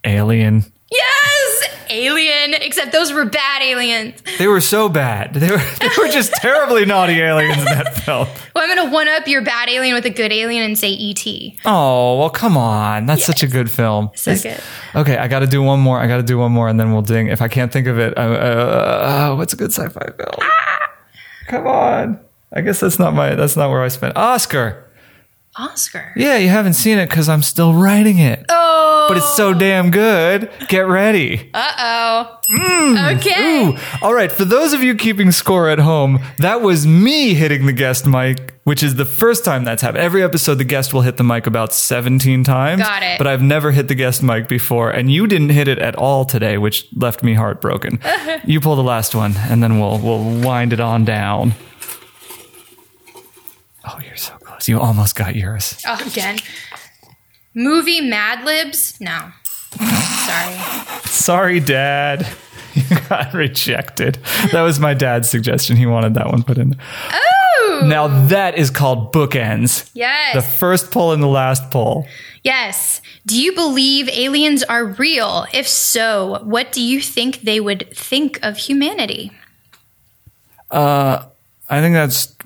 [0.05, 0.65] Alien.
[0.97, 2.55] Yes, alien.
[2.55, 4.23] Except those were bad aliens.
[4.39, 5.35] They were so bad.
[5.35, 8.29] They were they were just terribly naughty aliens in that film.
[8.55, 11.25] Well, I'm gonna one up your bad alien with a good alien and say ET.
[11.65, 13.07] Oh well, come on.
[13.07, 14.11] That's such a good film.
[14.15, 14.61] So Is- good.
[14.95, 15.99] Okay, I got to do one more.
[15.99, 17.27] I got to do one more, and then we'll ding.
[17.29, 20.51] If I can't think of it, uh, uh, what's a good sci-fi film?
[21.49, 22.21] Come on.
[22.53, 23.35] I guess that's not my.
[23.35, 24.17] That's not where I spent.
[24.17, 24.85] Oscar.
[25.59, 26.13] Oscar.
[26.17, 28.45] Yeah, you haven't seen it because I'm still writing it.
[28.49, 28.96] Oh.
[29.09, 30.51] But it's so damn good.
[30.69, 31.51] Get ready.
[31.55, 33.13] Uh oh.
[33.17, 33.67] okay.
[33.67, 33.77] Ooh.
[34.03, 37.73] All right, for those of you keeping score at home, that was me hitting the
[37.73, 40.03] guest mic, which is the first time that's happened.
[40.03, 42.83] Every episode, the guest will hit the mic about 17 times.
[42.83, 43.19] Got it.
[43.19, 46.25] But I've never hit the guest mic before, and you didn't hit it at all
[46.25, 48.01] today, which left me heartbroken.
[48.45, 51.55] you pull the last one, and then we'll we'll wind it on down.
[53.89, 54.69] Oh, you're so close.
[54.69, 55.81] You almost got yours.
[55.87, 56.39] Oh, again.
[57.57, 59.01] Movie Mad Libs?
[59.01, 59.31] No.
[59.81, 60.55] Sorry.
[61.07, 62.29] Sorry, Dad.
[62.77, 64.19] You got rejected.
[64.53, 65.77] That was my dad's suggestion.
[65.77, 66.77] He wanted that one put in.
[67.11, 67.83] Oh.
[67.87, 69.91] Now that is called bookends.
[69.95, 70.35] Yes.
[70.35, 72.07] The first pull and the last pull.
[72.45, 73.01] yes.
[73.25, 75.47] Do you believe aliens are real?
[75.55, 79.33] If so, what do you think they would think of humanity?
[80.71, 81.25] Uh,
[81.71, 82.37] I think that's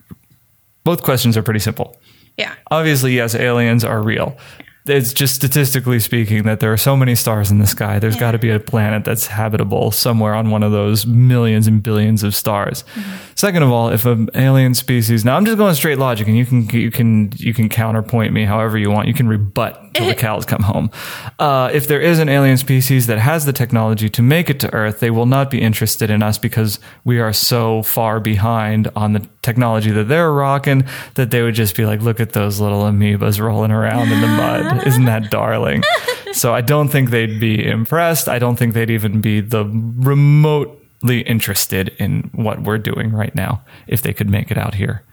[0.84, 1.96] both questions are pretty simple.
[2.36, 2.54] Yeah.
[2.70, 4.36] Obviously, yes, aliens are real.
[4.91, 7.99] It's just statistically speaking that there are so many stars in the sky.
[7.99, 11.82] There's got to be a planet that's habitable somewhere on one of those millions and
[11.82, 12.84] billions of stars.
[13.34, 16.45] Second of all, if an alien species, now I'm just going straight logic, and you
[16.45, 19.09] can you can you can counterpoint me however you want.
[19.09, 20.91] You can rebut till the cows come home.
[21.38, 24.72] Uh, if there is an alien species that has the technology to make it to
[24.74, 29.12] Earth, they will not be interested in us because we are so far behind on
[29.12, 30.84] the technology that they're rocking
[31.14, 34.26] that they would just be like, look at those little amoebas rolling around in the
[34.26, 34.86] mud.
[34.86, 35.82] Isn't that darling?
[36.32, 38.28] so I don't think they'd be impressed.
[38.28, 43.62] I don't think they'd even be the remotely interested in what we're doing right now
[43.86, 45.05] if they could make it out here.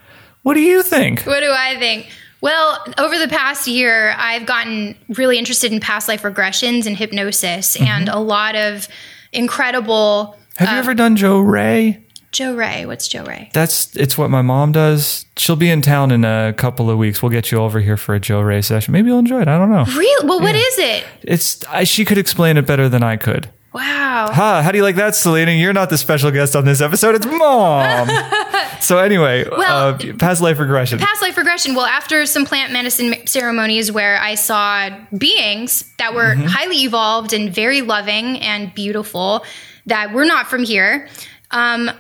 [0.44, 1.24] What do you think?
[1.24, 2.10] What do I think?
[2.40, 7.76] Well, over the past year, I've gotten really interested in past life regressions and hypnosis
[7.76, 7.86] mm-hmm.
[7.86, 8.88] and a lot of
[9.34, 10.38] incredible.
[10.58, 12.04] Have you um, ever done Johrei?
[12.32, 12.86] Johrei.
[12.86, 13.52] What's Johrei?
[13.54, 15.26] That's it's what my mom does.
[15.38, 17.22] She'll be in town in a couple of weeks.
[17.22, 18.92] We'll get you over here for a Johrei session.
[18.92, 19.48] Maybe you'll enjoy it.
[19.48, 19.86] I don't know.
[19.86, 20.28] Really?
[20.28, 21.06] Well, what is it?
[21.24, 23.50] It's I, she could explain it better than I could.
[23.74, 24.32] Wow.
[24.32, 24.62] Ha!
[24.64, 25.52] How do you like that, Selena?
[25.52, 27.14] You're not the special guest on this episode.
[27.16, 28.10] It's mom.
[28.82, 30.98] so anyway, Well, uh, past life regression.
[30.98, 31.76] Past life regression.
[31.76, 37.54] Well, after some plant medicine ceremonies where I saw beings that were highly evolved and
[37.54, 39.46] very loving and beautiful
[39.86, 41.08] that were not from here,
[41.52, 41.92] um,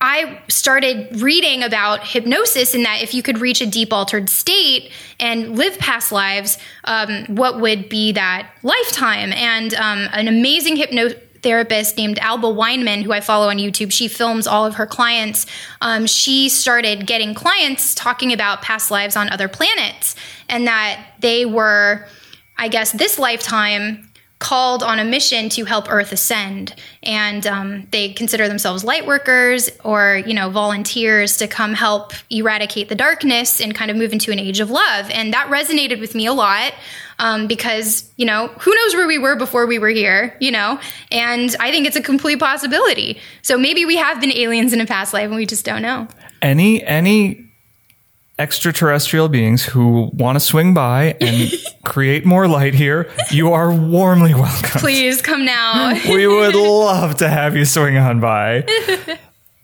[0.00, 4.92] I started reading about hypnosis and that if you could reach a deep altered state
[5.18, 9.32] and live past lives, um, what would be that lifetime?
[9.32, 14.46] And um, an amazing hypnotherapist named Alba Weinman, who I follow on YouTube, she films
[14.46, 15.46] all of her clients.
[15.80, 20.14] Um, she started getting clients talking about past lives on other planets
[20.48, 22.06] and that they were,
[22.56, 24.07] I guess, this lifetime
[24.38, 29.70] called on a mission to help Earth ascend, and um, they consider themselves light workers
[29.84, 34.30] or you know volunteers to come help eradicate the darkness and kind of move into
[34.30, 35.10] an age of love.
[35.10, 36.72] And that resonated with me a lot
[37.18, 40.78] um, because you know who knows where we were before we were here, you know,
[41.10, 43.20] and I think it's a complete possibility.
[43.42, 46.06] So maybe we have been aliens in a past life and we just don't know.
[46.40, 47.47] Any any
[48.38, 51.50] extraterrestrial beings who want to swing by and
[51.84, 54.80] create more light here, you are warmly welcome.
[54.80, 55.92] Please come now.
[56.08, 58.64] we would love to have you swing on by.